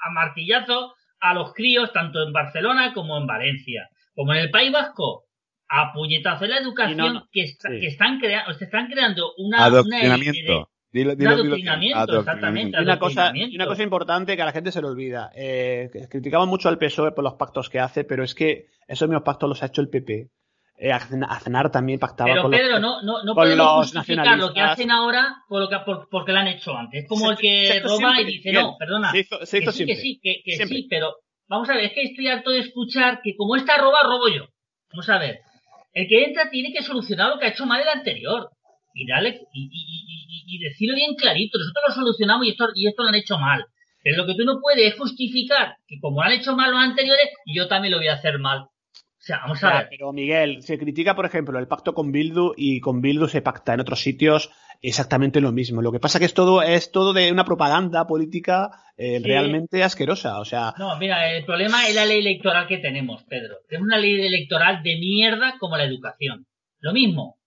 [0.06, 0.94] a martillazo
[1.24, 5.24] a los críos tanto en Barcelona como en Valencia, como en el País Vasco,
[5.70, 7.44] a puñetazo la educación que,
[7.86, 10.68] están creando, se están creando una, adoctrinamiento.
[10.92, 12.78] Dilo, dilo, adoctrinamiento, exactamente.
[12.78, 15.30] Y una, cosa, y una cosa importante que a la gente se le olvida.
[15.34, 19.24] Eh, criticamos mucho al PSOE por los pactos que hace, pero es que esos mismos
[19.24, 20.28] pactos los ha hecho el PP.
[20.76, 24.90] Eh, Aznar también pactaba pero con Pedro, no, no, no podemos justificar lo que hacen
[24.90, 27.04] ahora por lo que, por, porque lo han hecho antes.
[27.04, 29.86] Es como el que roba y dice, no, perdona, se hizo, se hizo que, sí,
[29.86, 31.14] que sí, que, que sí, pero
[31.46, 34.46] vamos a ver, es que estoy harto de escuchar que como esta roba, robo yo.
[34.90, 35.40] Vamos a ver,
[35.92, 38.50] el que entra tiene que solucionar lo que ha hecho mal el anterior.
[38.96, 43.02] Y, dale, y, y, y, decirlo bien clarito, nosotros lo solucionamos y esto, y esto
[43.02, 43.64] lo han hecho mal.
[44.04, 46.80] Pero lo que tú no puedes es justificar que como lo han hecho mal los
[46.80, 48.68] anteriores, yo también lo voy a hacer mal.
[49.24, 49.86] O sea, vamos a ver.
[49.88, 53.72] Pero Miguel, se critica, por ejemplo, el pacto con Bildu y con Bildu se pacta
[53.72, 54.50] en otros sitios
[54.82, 55.80] exactamente lo mismo.
[55.80, 58.68] Lo que pasa que es todo, es todo de una propaganda política
[58.98, 60.40] eh, realmente asquerosa.
[60.40, 60.74] O sea.
[60.76, 63.60] No, mira, el problema es la ley electoral que tenemos, Pedro.
[63.66, 66.44] Tenemos una ley electoral de mierda como la educación.
[66.80, 67.38] Lo mismo.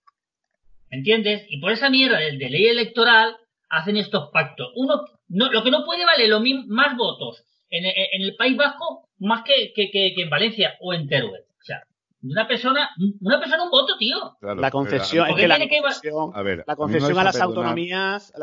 [0.89, 1.45] ¿Me entiendes?
[1.47, 3.38] Y por esa mierda de, ley electoral
[3.69, 4.71] hacen estos pactos.
[4.75, 9.43] Uno, no, lo que no puede valer lo más votos en, el País Vasco más
[9.43, 11.43] que, que, que en Valencia o en Teruel
[12.30, 12.89] una persona,
[13.21, 14.17] una persona un voto, tío.
[14.41, 18.34] la concesión, es que la concesión, a, ver, la concesión a, las autonomías,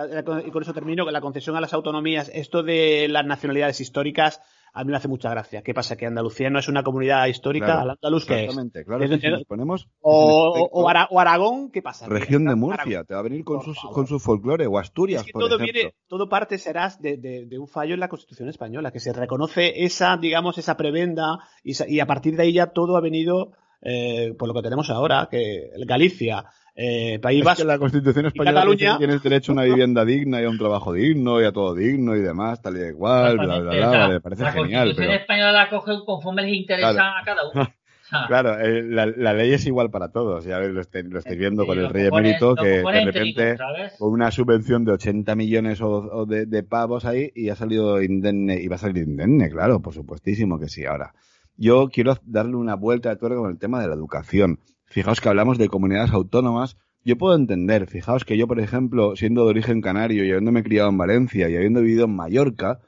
[0.46, 4.40] y con eso termino, la concesión a las autonomías, esto de las nacionalidades históricas,
[4.74, 5.62] a mí me hace mucha gracia.
[5.62, 5.96] ¿Qué pasa?
[5.96, 8.84] Que Andalucía no es una comunidad histórica, al andaluz que es.
[8.84, 12.08] Claro, si nos ponemos o, o, Aragón, ¿qué pasa?
[12.08, 15.26] Región de Murcia, te va a venir con, sus, con su folclore, o Asturias, es
[15.26, 15.72] que todo ejemplo.
[15.72, 19.12] Viene, todo parte serás de, de, de, un fallo en la Constitución española, que se
[19.12, 23.52] reconoce esa, digamos, esa prebenda, y, y a partir de ahí ya todo ha venido
[23.84, 27.62] eh, por lo que tenemos ahora, que Galicia, eh, País Vasco.
[27.62, 30.58] que la Constitución española dice que tienes derecho a una vivienda digna y a un
[30.58, 34.20] trabajo digno y a todo digno y demás, tal y igual, bla, bla, bla, me
[34.20, 34.88] parece genial.
[34.88, 37.68] La Constitución española la coge conforme les interesa a cada uno.
[38.28, 40.44] Claro, eh, la, la, ley es igual para todos.
[40.44, 43.56] Ya lo, estoy, lo estoy viendo con el Rey Emérito, que de repente,
[43.98, 48.00] con una subvención de 80 millones o, o de, de, pavos ahí, y ha salido
[48.02, 50.84] indemne, y va a salir indemne, claro, por supuestísimo que sí.
[50.84, 51.14] Ahora,
[51.56, 54.60] yo quiero darle una vuelta de tuerca con el tema de la educación.
[54.86, 56.76] Fijaos que hablamos de comunidades autónomas.
[57.04, 60.88] Yo puedo entender, fijaos que yo, por ejemplo, siendo de origen canario y habiéndome criado
[60.88, 62.80] en Valencia y habiendo vivido en Mallorca,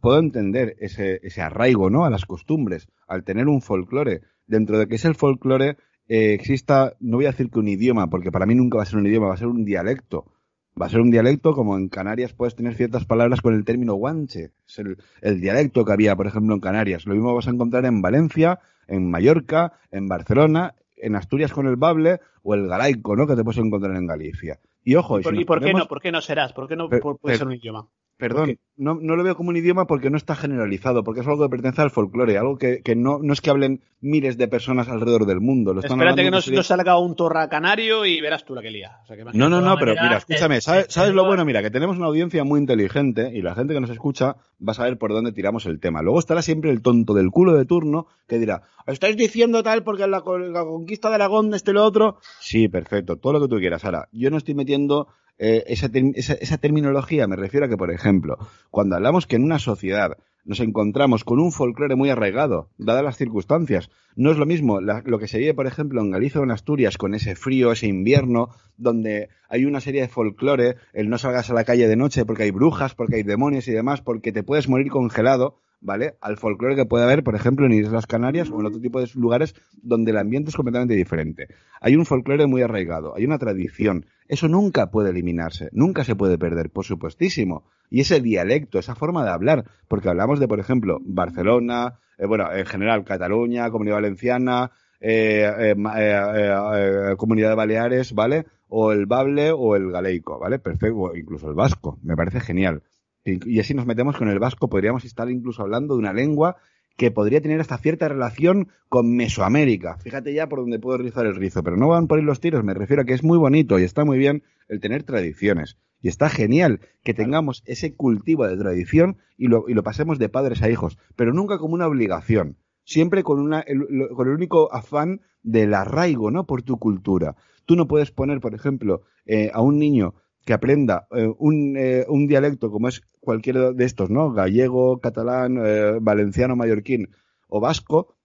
[0.00, 2.04] puedo entender ese, ese arraigo, ¿no?
[2.04, 4.22] A las costumbres, al tener un folclore.
[4.46, 5.76] Dentro de que es el folclore,
[6.08, 8.86] eh, exista, no voy a decir que un idioma, porque para mí nunca va a
[8.86, 10.32] ser un idioma, va a ser un dialecto
[10.80, 13.94] va a ser un dialecto como en Canarias puedes tener ciertas palabras con el término
[13.94, 14.50] guanche.
[14.66, 17.06] Es el, dialecto que había, por ejemplo, en Canarias.
[17.06, 21.76] Lo mismo vas a encontrar en Valencia, en Mallorca, en Barcelona, en Asturias con el
[21.76, 23.26] bable o el galaico, ¿no?
[23.26, 24.58] Que te puedes encontrar en Galicia.
[24.82, 25.86] Y ojo, ¿y, por, qué no?
[25.86, 26.52] ¿Por qué no serás?
[26.52, 27.86] ¿Por qué no puede ser un idioma?
[28.20, 31.42] Perdón, no, no, lo veo como un idioma porque no está generalizado, porque es algo
[31.42, 34.88] que pertenece al folclore, algo que, que no, no, es que hablen miles de personas
[34.88, 35.72] alrededor del mundo.
[35.72, 38.98] Lo Espérate que no, salga un torra canario y verás tú la que lía.
[39.32, 41.44] no, no, no, pero mira, escúchame, ¿sabes, ¿sabes, lo bueno?
[41.44, 44.74] Mira, que tenemos una audiencia muy inteligente y la gente que nos escucha va a
[44.74, 46.02] saber por dónde tiramos el tema.
[46.02, 50.06] Luego estará siempre el tonto del culo de turno que dirá, ¿estáis diciendo tal porque
[50.06, 52.18] la, la conquista de Aragón, este lo otro?
[52.40, 53.84] Sí, perfecto, todo lo que tú quieras.
[53.84, 55.08] Ahora, yo no estoy metiendo
[55.42, 58.36] eh, esa, esa, terminología me refiero a que, por ejemplo,
[58.70, 63.16] cuando hablamos que en una sociedad nos encontramos con un folclore muy arraigado, dadas las
[63.16, 63.90] circunstancias.
[64.16, 66.98] No es lo mismo lo que se vive, por ejemplo, en Galicia o en Asturias,
[66.98, 71.54] con ese frío, ese invierno, donde hay una serie de folclore, el no salgas a
[71.54, 74.68] la calle de noche porque hay brujas, porque hay demonios y demás, porque te puedes
[74.68, 76.16] morir congelado, ¿vale?
[76.20, 79.08] Al folclore que puede haber, por ejemplo, en Islas Canarias o en otro tipo de
[79.14, 81.48] lugares donde el ambiente es completamente diferente.
[81.80, 84.06] Hay un folclore muy arraigado, hay una tradición.
[84.30, 87.64] Eso nunca puede eliminarse, nunca se puede perder, por supuestísimo.
[87.90, 92.46] Y ese dialecto, esa forma de hablar, porque hablamos de, por ejemplo, Barcelona, eh, bueno,
[92.52, 94.70] en general Cataluña, Comunidad Valenciana,
[95.00, 98.46] eh, eh, Comunidad de Baleares, ¿vale?
[98.68, 100.60] O el bable o el galeico, ¿vale?
[100.60, 102.84] Perfecto, incluso el vasco, me parece genial.
[103.24, 106.56] Y, así nos metemos con el vasco, podríamos estar incluso hablando de una lengua
[107.00, 109.96] que podría tener hasta cierta relación con Mesoamérica.
[109.96, 112.62] Fíjate ya por donde puedo rizar el rizo, pero no van por ahí los tiros,
[112.62, 115.78] me refiero a que es muy bonito y está muy bien el tener tradiciones.
[116.02, 120.28] Y está genial que tengamos ese cultivo de tradición y lo, y lo pasemos de
[120.28, 123.80] padres a hijos, pero nunca como una obligación, siempre con, una, el,
[124.14, 126.44] con el único afán del arraigo, ¿no?
[126.44, 127.34] Por tu cultura.
[127.64, 130.16] Tú no puedes poner, por ejemplo, eh, a un niño
[130.50, 134.32] que aprenda eh, un, eh, un, dialecto como es cualquiera de estos, ¿no?
[134.32, 137.10] Gallego, catalán, eh, valenciano, mallorquín
[137.46, 138.16] o vasco,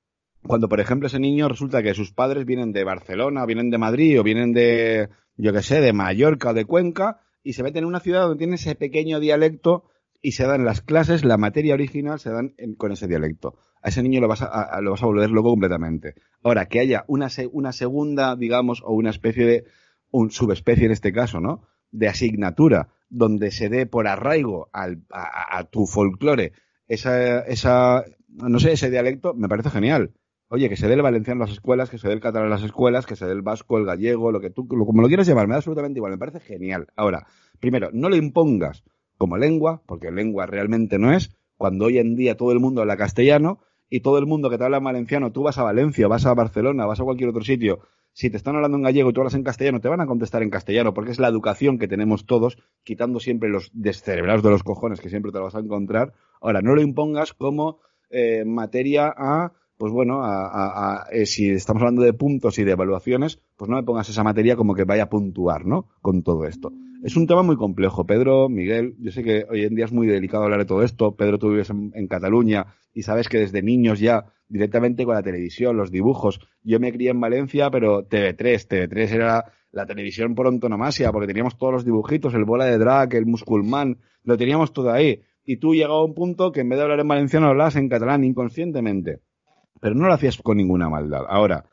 [0.42, 4.20] cuando por ejemplo ese niño resulta que sus padres vienen de Barcelona, vienen de Madrid
[4.20, 7.90] o vienen de, yo qué sé, de Mallorca o de Cuenca y se meten en
[7.90, 9.84] una ciudad donde tiene ese pequeño dialecto
[10.20, 13.60] y se dan las clases, la materia original se dan con ese dialecto.
[13.84, 16.16] A ese niño lo vas a, lo vas a volver loco completamente.
[16.42, 19.66] Ahora, que haya una, una segunda, digamos, o una especie de,
[20.10, 21.68] un subespecie en este caso, ¿no?
[21.92, 26.54] De asignatura donde se dé por arraigo al, a, tu folclore
[26.88, 30.12] esa, esa, no sé, ese dialecto, me parece genial.
[30.48, 32.52] Oye, que se dé el valenciano en las escuelas, que se dé el catalán en
[32.52, 35.28] las escuelas, que se dé el vasco, el gallego, lo que tú, como lo quieras
[35.28, 36.88] llamar, me da absolutamente igual, me parece genial.
[36.96, 37.26] Ahora,
[37.60, 38.84] primero, no lo impongas
[39.18, 42.98] como lengua, porque lengua realmente no es, cuando hoy en día todo el mundo habla
[42.98, 43.60] castellano
[43.90, 46.34] y todo el mundo que te habla en valenciano, tú vas a Valencia, vas a
[46.34, 47.80] Barcelona, vas a cualquier otro sitio,
[48.16, 50.42] si te están hablando en gallego y tú hablas en castellano, te van a contestar
[50.42, 54.64] en castellano, porque es la educación que tenemos todos, quitando siempre los descerebrados de los
[54.64, 56.14] cojones, que siempre te lo vas a encontrar.
[56.40, 62.04] Ahora, no lo impongas como eh, materia a pues bueno, a, eh, si estamos hablando
[62.04, 65.10] de puntos y de evaluaciones, pues no me pongas esa materia como que vaya a
[65.10, 65.90] puntuar, ¿no?
[66.02, 66.72] Con todo esto.
[67.06, 68.08] Es un tema muy complejo.
[68.08, 71.16] Pedro, Miguel, yo sé que hoy en día es muy delicado hablar de todo esto.
[71.16, 75.78] Pedro, tú vives en, Cataluña y sabes que desde niños ya, directamente con la televisión,
[75.78, 81.12] los dibujos, yo me crié en Valencia, pero TV3, TV3 era la televisión por antonomasia,
[81.12, 85.22] porque teníamos todos los dibujitos, el bola de drag, el musculman, lo teníamos todo ahí.
[85.44, 87.88] Y tú llegabas a un punto que en vez de hablar en valenciano hablabas en
[87.88, 89.22] catalán inconscientemente
[89.80, 91.26] pero no lo hacías con ninguna maldad.
[91.30, 91.66] Ahora,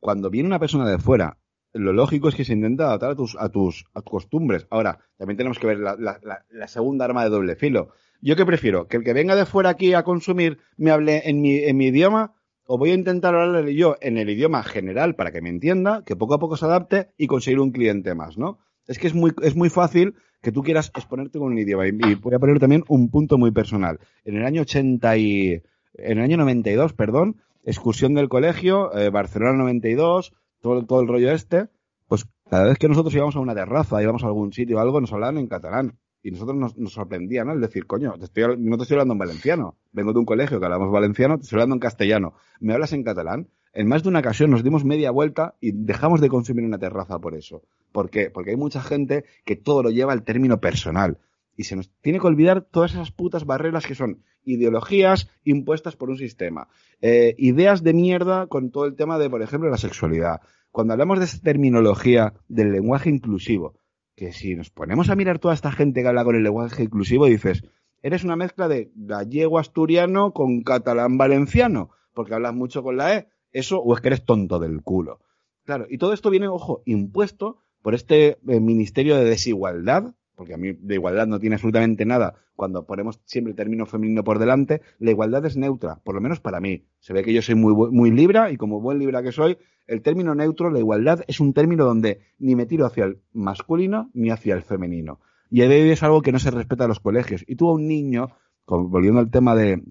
[0.00, 1.36] cuando viene una persona de fuera,
[1.72, 4.66] lo lógico es que se intenta adaptar a tus, a tus, costumbres.
[4.70, 7.90] Ahora, también tenemos que ver la, segunda arma de doble filo.
[8.20, 8.88] ¿Yo qué prefiero?
[8.88, 11.86] ¿Que el que venga de fuera aquí a consumir me hable en mi, en mi
[11.86, 12.34] idioma?
[12.66, 16.16] ¿O voy a intentar hablarle yo en el idioma general para que me entienda, que
[16.16, 18.58] poco a poco se adapte y conseguir un cliente más, ¿no?
[18.86, 21.86] Es que es muy, es muy fácil que tú quieras exponerte con un idioma.
[21.86, 23.98] Y, voy a poner también un punto muy personal.
[24.24, 25.62] En el año 80 y,
[25.94, 31.30] en el año 92, perdón, excursión del colegio, eh, Barcelona 92, todo, todo el rollo
[31.32, 31.68] este,
[32.06, 35.00] pues cada vez que nosotros íbamos a una terraza, íbamos a algún sitio o algo,
[35.00, 35.98] nos hablaban en catalán.
[36.20, 37.52] Y nosotros nos, nos sorprendía, ¿no?
[37.52, 39.76] El decir, coño, te estoy, no te estoy hablando en valenciano.
[39.92, 42.34] Vengo de un colegio que hablamos valenciano, te estoy hablando en castellano.
[42.58, 43.48] ¿Me hablas en catalán?
[43.72, 47.20] En más de una ocasión nos dimos media vuelta y dejamos de consumir una terraza
[47.20, 47.62] por eso.
[47.92, 48.30] ¿Por qué?
[48.30, 51.18] Porque hay mucha gente que todo lo lleva al término personal.
[51.58, 56.08] Y se nos tiene que olvidar todas esas putas barreras que son ideologías impuestas por
[56.08, 56.68] un sistema.
[57.00, 60.40] Eh, ideas de mierda con todo el tema de, por ejemplo, la sexualidad.
[60.70, 63.74] Cuando hablamos de esa terminología del lenguaje inclusivo,
[64.14, 67.26] que si nos ponemos a mirar toda esta gente que habla con el lenguaje inclusivo,
[67.26, 67.64] dices,
[68.02, 73.28] eres una mezcla de gallego asturiano con catalán valenciano, porque hablas mucho con la E,
[73.50, 75.18] eso o es que eres tonto del culo.
[75.64, 80.56] Claro, y todo esto viene, ojo, impuesto por este eh, Ministerio de Desigualdad, porque a
[80.56, 84.82] mí de igualdad no tiene absolutamente nada cuando ponemos siempre el término femenino por delante,
[85.00, 86.84] la igualdad es neutra, por lo menos para mí.
[87.00, 89.58] Se ve que yo soy muy, muy libra y como buen libra que soy,
[89.88, 94.10] el término neutro, la igualdad, es un término donde ni me tiro hacia el masculino
[94.14, 95.18] ni hacia el femenino.
[95.50, 97.44] Y de es algo que no se respeta a los colegios.
[97.48, 98.30] Y tú a un niño,
[98.66, 99.82] volviendo al tema de,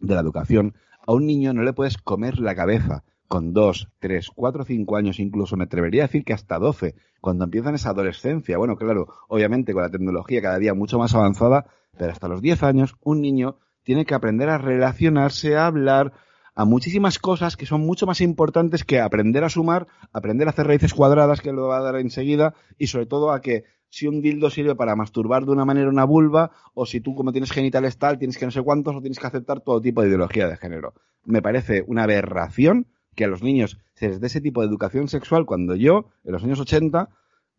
[0.00, 0.74] de la educación,
[1.06, 5.18] a un niño no le puedes comer la cabeza con dos, tres, cuatro, cinco años,
[5.18, 8.58] incluso me atrevería a decir que hasta doce, cuando empiezan esa adolescencia.
[8.58, 11.66] Bueno, claro, obviamente con la tecnología cada día mucho más avanzada,
[11.96, 16.12] pero hasta los diez años un niño tiene que aprender a relacionarse, a hablar,
[16.54, 20.66] a muchísimas cosas que son mucho más importantes que aprender a sumar, aprender a hacer
[20.66, 24.20] raíces cuadradas que lo va a dar enseguida y sobre todo a que si un
[24.20, 27.98] dildo sirve para masturbar de una manera una vulva o si tú como tienes genitales
[27.98, 30.56] tal tienes que no sé cuántos o tienes que aceptar todo tipo de ideología de
[30.56, 30.94] género.
[31.24, 35.08] Me parece una aberración que a los niños se les dé ese tipo de educación
[35.08, 37.08] sexual cuando yo, en los años 80,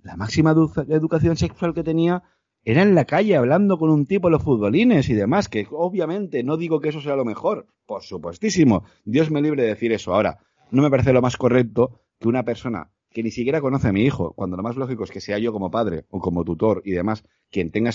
[0.04, 2.24] la máxima educación sexual que tenía
[2.64, 6.58] era en la calle hablando con un tipo los futbolines y demás, que obviamente no
[6.58, 10.14] digo que eso sea lo mejor, por supuestísimo, Dios me libre de decir eso.
[10.14, 10.40] Ahora,
[10.72, 14.02] no me parece lo más correcto que una persona que ni siquiera conoce a mi
[14.02, 16.92] hijo, cuando lo más lógico es que sea yo como padre o como tutor y
[16.92, 17.92] demás, quien tenga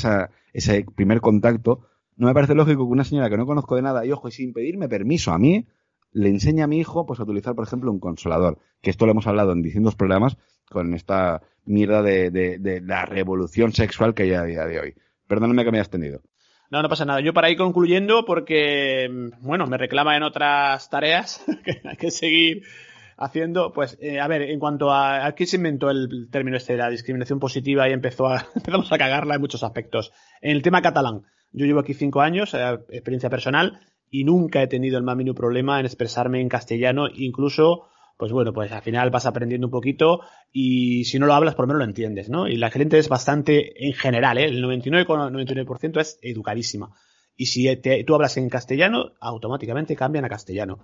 [0.53, 1.87] ese primer contacto,
[2.17, 4.33] no me parece lógico que una señora que no conozco de nada, y ojo, y
[4.33, 5.67] sin pedirme permiso a mí,
[6.13, 9.13] le enseña a mi hijo pues a utilizar, por ejemplo, un consolador, que esto lo
[9.13, 10.37] hemos hablado en distintos programas
[10.69, 14.95] con esta mierda de, la revolución sexual que hay a día de hoy.
[15.27, 16.23] Perdóname que me hayas tenido.
[16.71, 17.21] No, no pasa nada.
[17.21, 19.09] Yo para ir concluyendo, porque,
[19.41, 22.63] bueno, me reclama en otras tareas que hay que seguir
[23.17, 26.79] haciendo, pues, eh, a ver, en cuanto a, aquí se inventó el término este de
[26.79, 30.13] la discriminación positiva y empezó a, empezamos a cagarla en muchos aspectos.
[30.41, 33.81] En el tema catalán, yo llevo aquí cinco años, eh, experiencia personal,
[34.11, 37.87] y nunca he tenido el más mínimo problema en expresarme en castellano, incluso,
[38.17, 40.21] pues bueno, pues al final vas aprendiendo un poquito
[40.53, 42.49] y si no lo hablas, por lo menos lo entiendes, ¿no?
[42.49, 44.47] Y la gente es bastante, en general, ¿eh?
[44.47, 46.91] el 99,99% es educadísima.
[47.37, 50.81] Y si tú hablas en castellano, automáticamente cambian a castellano.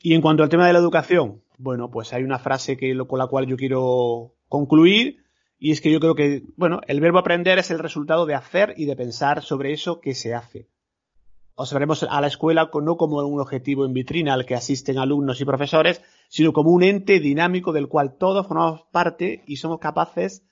[0.00, 3.18] Y en cuanto al tema de la educación, bueno, pues hay una frase que, con
[3.18, 5.24] la cual yo quiero concluir,
[5.58, 8.74] y es que yo creo que, bueno, el verbo aprender es el resultado de hacer
[8.76, 10.68] y de pensar sobre eso que se hace
[11.54, 15.44] observaremos a la escuela no como un objetivo en vitrina al que asisten alumnos y
[15.44, 20.44] profesores, sino como un ente dinámico del cual todos formamos parte y somos capaces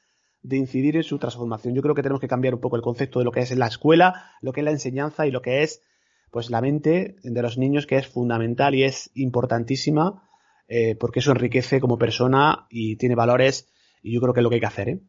[0.43, 1.75] de incidir en su transformación.
[1.75, 3.67] Yo creo que tenemos que cambiar un poco el concepto de lo que es la
[3.67, 5.83] escuela, lo que es la enseñanza y lo que es
[6.31, 10.23] pues la mente de los niños que es fundamental y es importantísima
[10.69, 13.69] eh, porque eso enriquece como persona y tiene valores
[14.03, 14.89] y yo creo que es lo que hay que hacer.
[14.89, 15.01] ¿eh?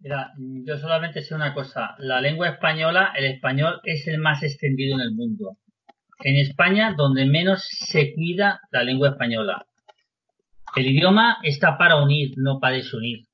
[0.00, 4.94] Mira, yo solamente sé una cosa, la lengua española, el español es el más extendido
[4.94, 5.56] en el mundo.
[6.20, 9.66] En España, donde menos se cuida la lengua española.
[10.76, 13.26] El idioma está para unir, no para desunir.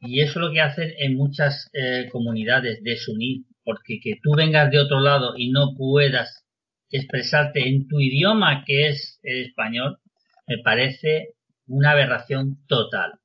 [0.00, 3.42] Y eso es lo que hacen en muchas eh, comunidades, desunir.
[3.64, 6.44] Porque que tú vengas de otro lado y no puedas
[6.90, 9.98] expresarte en tu idioma, que es el español,
[10.46, 11.28] me parece
[11.66, 13.21] una aberración total.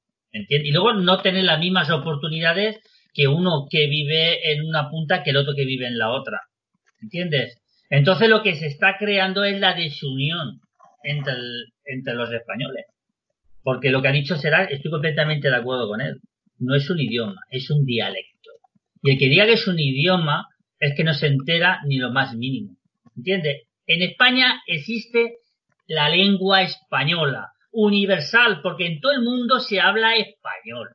[0.49, 2.79] Y luego no tener las mismas oportunidades
[3.13, 6.41] que uno que vive en una punta que el otro que vive en la otra.
[7.01, 7.57] ¿Entiendes?
[7.89, 10.61] Entonces lo que se está creando es la desunión
[11.03, 11.33] entre,
[11.85, 12.85] entre los españoles.
[13.63, 16.21] Porque lo que ha dicho será, estoy completamente de acuerdo con él.
[16.59, 18.51] No es un idioma, es un dialecto.
[19.03, 20.47] Y el que diga que es un idioma
[20.79, 22.77] es que no se entera ni lo más mínimo.
[23.15, 23.63] ¿Entiendes?
[23.85, 25.37] En España existe
[25.87, 30.89] la lengua española, universal, porque en todo el mundo se habla español.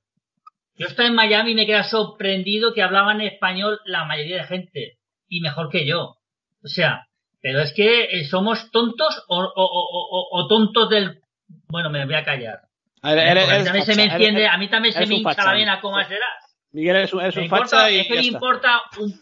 [0.77, 4.99] Yo estoy en Miami y me queda sorprendido que hablaban español la mayoría de gente,
[5.29, 6.17] y mejor que yo.
[6.65, 7.07] O sea,
[7.41, 11.21] pero es que eh, somos tontos o, tontos del...
[11.69, 12.61] Bueno, me voy a callar.
[13.03, 16.01] A, mí también se me enciende, a mí también se me hincha la vena como
[16.05, 16.53] serás.
[16.73, 19.13] Miguel es un, es un facha y es que le importa un,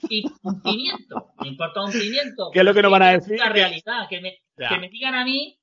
[0.43, 1.33] un, pimiento.
[1.41, 2.51] Me importa un pimiento.
[2.53, 3.39] ¿Qué es lo que nos van a decir?
[3.39, 4.07] La realidad.
[4.09, 5.60] Que me, que me digan a mí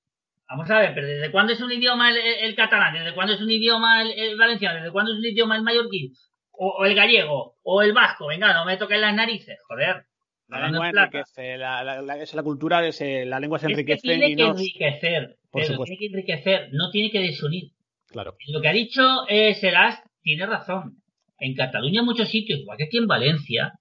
[0.50, 2.94] Vamos a ver, pero ¿desde cuándo es un idioma el, catalán?
[2.94, 4.80] ¿Desde cuándo es un idioma el, valenciano?
[4.80, 6.14] ¿Desde cuándo es un idioma el mallorquín?
[6.52, 7.58] O, el gallego?
[7.64, 8.28] ¿O el vasco?
[8.28, 10.06] Venga, no me toquen las narices, joder.
[10.48, 13.96] La lengua enriquece, la, la, la, la, cultura, la lengua se enriquece.
[13.96, 17.72] Es que tiene que enriquecer, pero tiene que enriquecer, no tiene que desunir.
[18.08, 18.38] Claro.
[18.48, 21.02] Lo que ha dicho eh, Serás tiene razón.
[21.40, 23.74] En Cataluña, en muchos sitios, igual que aquí en Valencia,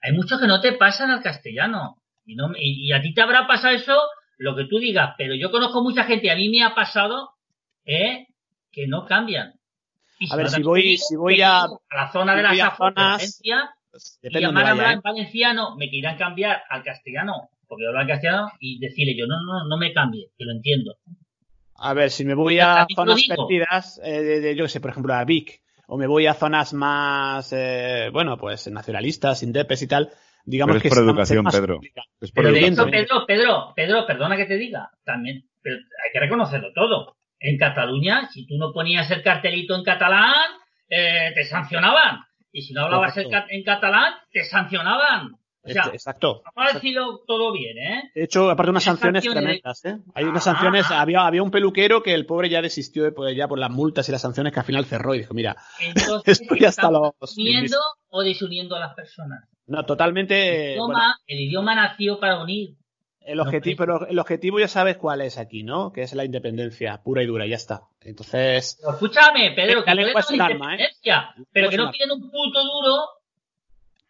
[0.00, 1.96] hay muchos que no te pasan al castellano.
[2.24, 4.00] Y, no, y a ti te habrá pasado eso
[4.38, 7.30] lo que tú digas, pero yo conozco mucha gente, a mí me ha pasado,
[7.84, 8.26] ¿eh?
[8.70, 9.54] que no cambian.
[10.30, 13.40] a ver, si voy, si voy a, la zona de las afueras,
[13.90, 15.02] pues, y llamar a hablar en ¿eh?
[15.04, 19.68] valenciano, me quieran cambiar al castellano, porque yo hablo castellano, y decirle yo, no, no,
[19.68, 20.96] no me cambie, que lo entiendo.
[21.76, 25.24] A ver, si me voy a zonas perdidas, eh, de, yo sé, por ejemplo, a
[25.24, 30.10] Vic, o me voy a zonas más, eh, bueno, pues nacionalistas, indepes y tal,
[30.44, 31.80] digamos que es por educación, Pedro.
[32.20, 32.90] Es por pero educación.
[32.90, 37.16] Pedro, Pedro, Pedro, perdona que te diga, también, pero hay que reconocerlo todo.
[37.40, 40.50] En Cataluña, si tú no ponías el cartelito en catalán,
[40.88, 42.20] eh, te sancionaban.
[42.52, 45.36] Y si no hablabas en catalán, te sancionaban.
[45.66, 46.42] O sea, exacto.
[46.54, 48.10] Vamos a decirlo todo bien, ¿eh?
[48.14, 49.98] De hecho, aparte unas sanciones, tremendas, ¿eh?
[50.14, 51.00] Hay unas sanciones, ah.
[51.00, 54.06] había, había un peluquero que el pobre ya desistió de, pues, ya por las multas
[54.08, 57.14] y las sanciones que al final cerró y dijo, mira, Entonces, esto ya está los...
[57.38, 57.78] uniendo
[58.10, 59.48] o desuniendo a las personas?
[59.66, 60.66] No, totalmente.
[60.66, 62.76] El idioma, el idioma nació para unir.
[63.20, 65.92] El objetivo, pero el objetivo ya sabes cuál es aquí, ¿no?
[65.92, 67.84] Que es la independencia pura y dura, ya está.
[68.02, 68.78] Entonces.
[68.86, 70.88] escúchame, Pedro, que la es arma, ¿eh?
[71.50, 72.96] Pero que no piden un puto duro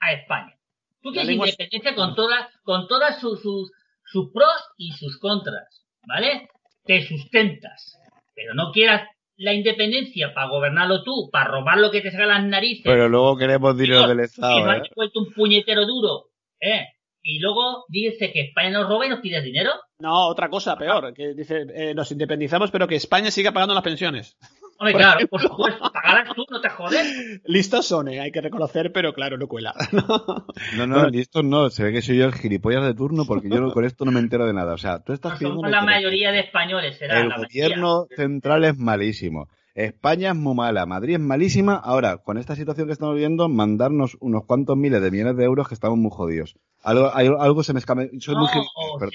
[0.01, 0.57] a España.
[1.01, 3.71] Tú quieres independencia con todas, con todas sus, sus,
[4.05, 6.49] sus pros y sus contras, ¿vale?
[6.85, 7.97] Te sustentas.
[8.35, 12.45] Pero no quieras la independencia para gobernarlo tú, para robar lo que te salga las
[12.45, 12.85] narices.
[12.85, 14.59] Pero luego queremos dinero del Estado.
[14.59, 14.91] Y ¿eh?
[14.95, 16.31] puesto un puñetero duro,
[16.61, 16.89] ¿eh?
[17.27, 19.71] Y luego dice que España nos roba y nos pide dinero.
[19.99, 23.83] No, otra cosa peor, que dice, eh, nos independizamos, pero que España siga pagando las
[23.83, 24.37] pensiones.
[24.79, 27.41] Hombre, claro, por supuesto, pagarás tú, no te jodes.
[27.45, 29.75] Listos son, eh, hay que reconocer, pero claro, no cuela.
[30.77, 33.73] no, no, listos no, se ve que soy yo el gilipollas de turno porque yo
[33.73, 34.75] con esto no me entero de nada.
[34.75, 37.21] O sea, tú estás no, Somos la mayoría de españoles, será.
[37.21, 39.49] El gobierno central es malísimo.
[39.75, 41.75] España es muy mala, Madrid es malísima.
[41.75, 45.67] Ahora, con esta situación que estamos viendo, mandarnos unos cuantos miles de millones de euros
[45.67, 46.57] que estamos muy jodidos.
[46.83, 48.03] Algo, algo se me escapa.
[48.21, 48.49] Soy muy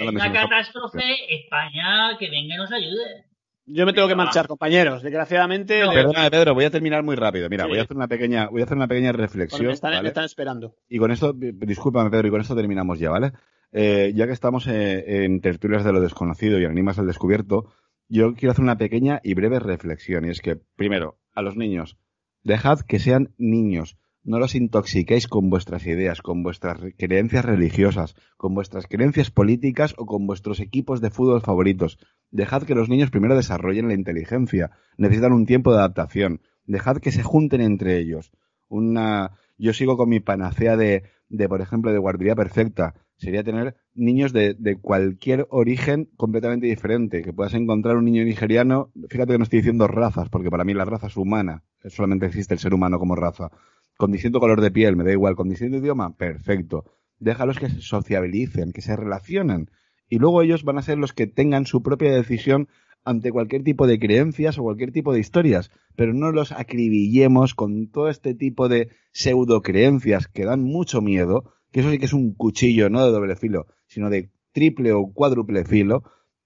[0.02, 3.29] una catástrofe, España que venga y nos ayude.
[3.72, 5.04] Yo me tengo que marchar, compañeros.
[5.04, 5.84] Desgraciadamente.
[5.86, 7.48] Perdona, Pedro, voy a terminar muy rápido.
[7.50, 9.70] Mira, voy a hacer una pequeña, voy a hacer una pequeña reflexión.
[9.70, 10.76] están, están, esperando.
[10.88, 13.32] Y con esto, discúlpame, Pedro, y con esto terminamos ya, ¿vale?
[13.72, 17.72] Eh, ya que estamos eh, en tertulias de lo desconocido y animas al descubierto,
[18.08, 20.26] yo quiero hacer una pequeña y breve reflexión.
[20.26, 21.98] Y es que, primero, a los niños,
[22.44, 23.98] dejad que sean niños.
[24.30, 30.06] No los intoxiquéis con vuestras ideas, con vuestras creencias religiosas, con vuestras creencias políticas o
[30.06, 31.98] con vuestros equipos de fútbol favoritos.
[32.30, 34.70] Dejad que los niños primero desarrollen la inteligencia.
[34.98, 36.42] Necesitan un tiempo de adaptación.
[36.68, 38.32] Dejad que se junten entre ellos.
[38.68, 41.06] Una, yo sigo con mi panacea de,
[41.48, 47.34] por ejemplo, de guardería perfecta sería tener niños de, de, cualquier origen completamente diferente, que
[47.34, 50.86] puedas encontrar un niño nigeriano, fíjate que no estoy diciendo razas, porque para mí la
[50.86, 53.52] raza es humana, solamente existe el ser humano como raza,
[54.00, 56.86] con distinto color de piel, me da igual, con distinto idioma, perfecto.
[57.20, 59.70] Déjalos que se sociabilicen, que se relacionen,
[60.08, 62.70] y luego ellos van a ser los que tengan su propia decisión
[63.04, 67.92] ante cualquier tipo de creencias o cualquier tipo de historias, pero no los acribillemos con
[67.92, 72.14] todo este tipo de pseudo creencias que dan mucho miedo, que eso sí que es
[72.14, 76.04] un cuchillo, no de doble filo, sino de triple o cuádruple filo,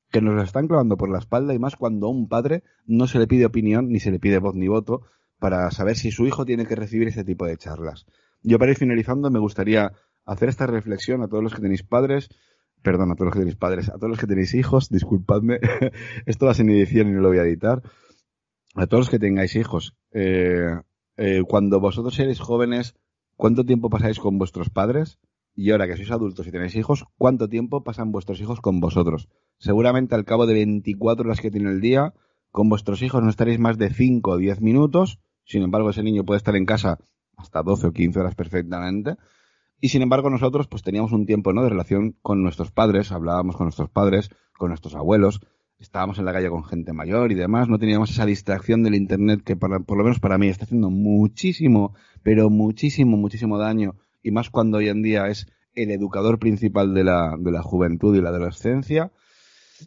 [0.10, 3.06] que nos lo están clavando por la espalda y más cuando a un padre no
[3.06, 5.04] se le pide opinión, ni se le pide voz ni voto,
[5.40, 8.06] para saber si su hijo tiene que recibir este tipo de charlas.
[8.42, 9.92] Yo para ir finalizando me gustaría
[10.26, 12.30] hacer esta reflexión a todos los que tenéis padres,
[12.82, 15.60] perdón, a todos los que tenéis padres, a todos los que tenéis hijos, disculpadme,
[16.26, 17.82] esto va sin edición y no lo voy a editar,
[18.76, 20.80] a todos los que tengáis hijos, eh,
[21.18, 22.96] eh, cuando vosotros eres jóvenes,
[23.36, 25.20] ¿Cuánto tiempo pasáis con vuestros padres?
[25.56, 29.28] Y ahora que sois adultos y tenéis hijos, ¿cuánto tiempo pasan vuestros hijos con vosotros?
[29.58, 32.14] Seguramente al cabo de 24 horas que tiene el día,
[32.54, 35.20] con vuestros hijos no estaréis más de 5 o 10 minutos.
[35.44, 37.00] Sin embargo, ese niño puede estar en casa
[37.36, 39.16] hasta 12 o 15 horas perfectamente.
[39.82, 41.64] Y sin embargo, nosotros pues teníamos un tiempo, ¿no?
[41.64, 45.42] De relación con nuestros padres, hablábamos con nuestros padres, con nuestros abuelos,
[45.80, 49.42] estábamos en la calle con gente mayor y demás, no teníamos esa distracción del internet
[49.44, 54.52] que por lo menos para mí está haciendo muchísimo, pero muchísimo, muchísimo daño, y más
[54.52, 58.30] cuando hoy en día es el educador principal de la, de la juventud y la
[58.30, 59.12] adolescencia.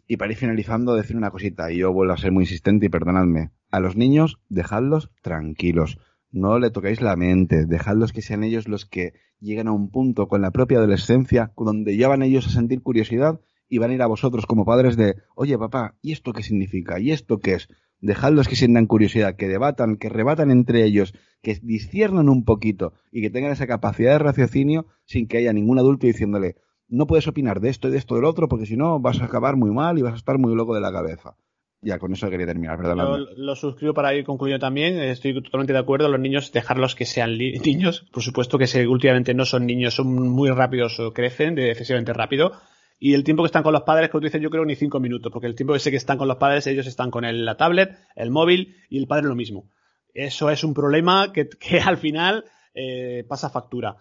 [0.07, 2.89] Y para ir finalizando, decir una cosita, y yo vuelvo a ser muy insistente y
[2.89, 3.51] perdonadme.
[3.71, 5.97] A los niños, dejadlos tranquilos.
[6.31, 10.27] No le toquéis la mente, dejadlos que sean ellos los que lleguen a un punto
[10.27, 14.01] con la propia adolescencia donde ya van ellos a sentir curiosidad y van a ir
[14.01, 16.99] a vosotros como padres de, oye papá, ¿y esto qué significa?
[16.99, 17.67] ¿Y esto qué es?
[17.99, 23.21] Dejadlos que sientan curiosidad, que debatan, que rebatan entre ellos, que disciernan un poquito y
[23.21, 26.55] que tengan esa capacidad de raciocinio sin que haya ningún adulto diciéndole,
[26.87, 29.25] no puedes opinar de esto y de esto del otro porque si no vas a
[29.25, 31.35] acabar muy mal y vas a estar muy loco de la cabeza.
[31.79, 32.97] Ya, con eso quería terminar, perdón.
[32.97, 34.97] Yo lo suscribo para ir concluyendo también.
[34.97, 36.09] Estoy totalmente de acuerdo.
[36.09, 38.07] Los niños, dejarlos que sean niños.
[38.11, 42.13] Por supuesto que se, últimamente no son niños, son muy rápidos o crecen de excesivamente
[42.13, 42.53] rápido
[42.99, 45.31] y el tiempo que están con los padres, que utilizan yo creo ni cinco minutos,
[45.31, 47.55] porque el tiempo que sé que están con los padres, ellos están con el, la
[47.55, 49.69] tablet, el móvil y el padre lo mismo.
[50.13, 53.97] Eso es un problema que, que al final eh, pasa factura.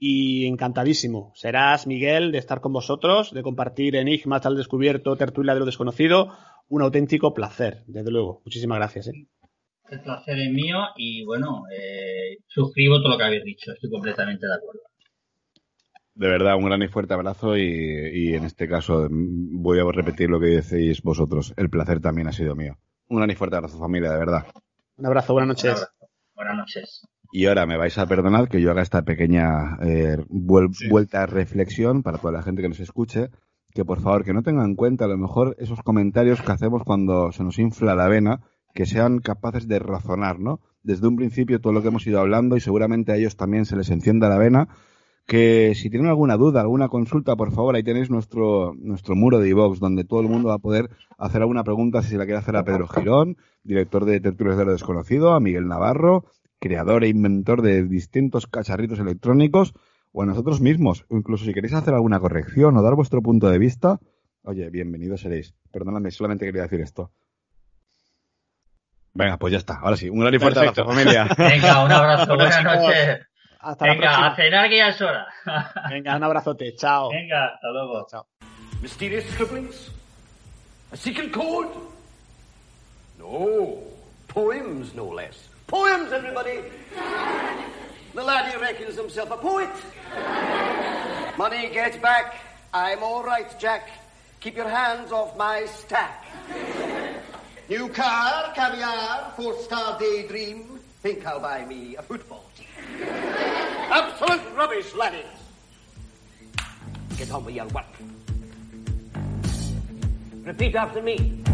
[0.00, 1.30] Y encantadísimo.
[1.36, 6.32] Serás, Miguel, de estar con vosotros, de compartir enigmas al descubierto, tertulia de lo desconocido.
[6.68, 8.40] Un auténtico placer, desde luego.
[8.44, 9.08] Muchísimas gracias.
[9.08, 9.26] ¿eh?
[9.90, 13.72] El placer es mío y bueno, eh, suscribo todo lo que habéis dicho.
[13.72, 14.80] Estoy completamente de acuerdo
[16.20, 20.38] de verdad, un gran y fuerte abrazo y, en este caso voy a repetir lo
[20.38, 21.54] que decís vosotros.
[21.56, 22.76] El placer también ha sido mío.
[23.08, 24.46] Un gran y fuerte abrazo, familia, de verdad.
[24.98, 25.88] Un abrazo, buenas noches.
[26.34, 27.08] Buenas noches.
[27.32, 32.02] Y ahora me vais a perdonar que yo haga esta pequeña eh, vuelta a reflexión
[32.02, 33.30] para toda la gente que nos escuche,
[33.72, 36.82] que por favor que no tengan en cuenta a lo mejor esos comentarios que hacemos
[36.82, 38.40] cuando se nos infla la vena,
[38.74, 40.60] que sean capaces de razonar, ¿no?
[40.82, 43.76] Desde un principio todo lo que hemos ido hablando y seguramente a ellos también se
[43.76, 44.68] les encienda la vena
[45.30, 49.48] que si tienen alguna duda, alguna consulta, por favor, ahí tenéis nuestro, nuestro muro de
[49.50, 52.40] iVox, donde todo el mundo va a poder hacer alguna pregunta si se la quiere
[52.40, 56.24] hacer a Pedro Girón, director de Tertulias de lo Desconocido, a Miguel Navarro,
[56.60, 59.74] creador e inventor de distintos cacharritos electrónicos,
[60.12, 61.04] o a nosotros mismos.
[61.08, 63.98] O incluso si queréis hacer alguna corrección o dar vuestro punto de vista,
[64.42, 65.54] oye, bienvenidos seréis.
[65.72, 67.10] Perdóname, solamente quería decir esto.
[69.12, 69.74] Venga, pues ya está.
[69.80, 71.28] Ahora sí, un gran y fuerte abrazo, familia.
[71.38, 73.26] Venga, un abrazo, buenas noches.
[73.58, 74.26] Hasta Venga, la próxima.
[74.28, 75.26] a cenar que ya es hora.
[75.90, 76.74] Venga, un abrazote.
[76.76, 77.10] Chao.
[77.10, 78.06] Venga, hasta luego.
[78.10, 78.26] Chao.
[78.80, 79.92] Mysterious scribblings?
[80.92, 81.68] A secret code?
[83.18, 83.78] No.
[84.32, 85.49] Poems, no less.
[85.70, 86.62] Poems, everybody!
[88.12, 89.70] the laddie reckons himself a poet.
[91.38, 92.34] Money get back.
[92.74, 93.88] I'm all right, Jack.
[94.40, 96.24] Keep your hands off my stack.
[97.68, 100.80] New car, caviar, four-star daydream.
[101.02, 102.66] Think I'll buy me a football team.
[103.06, 105.24] Absolute rubbish, laddies.
[107.16, 107.94] Get on with your work.
[110.42, 111.44] Repeat after me.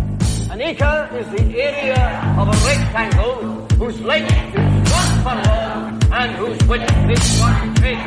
[0.50, 6.68] An acre is the area of a rectangle whose legs do not belong, and whose
[6.68, 7.98] wit is one thing.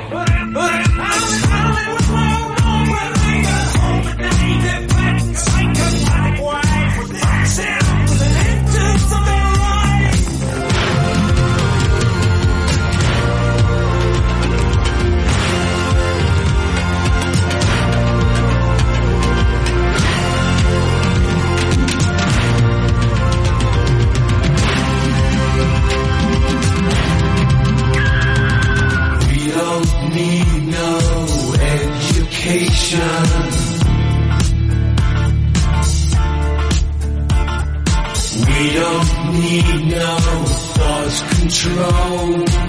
[39.89, 40.17] No
[40.75, 42.68] thought control.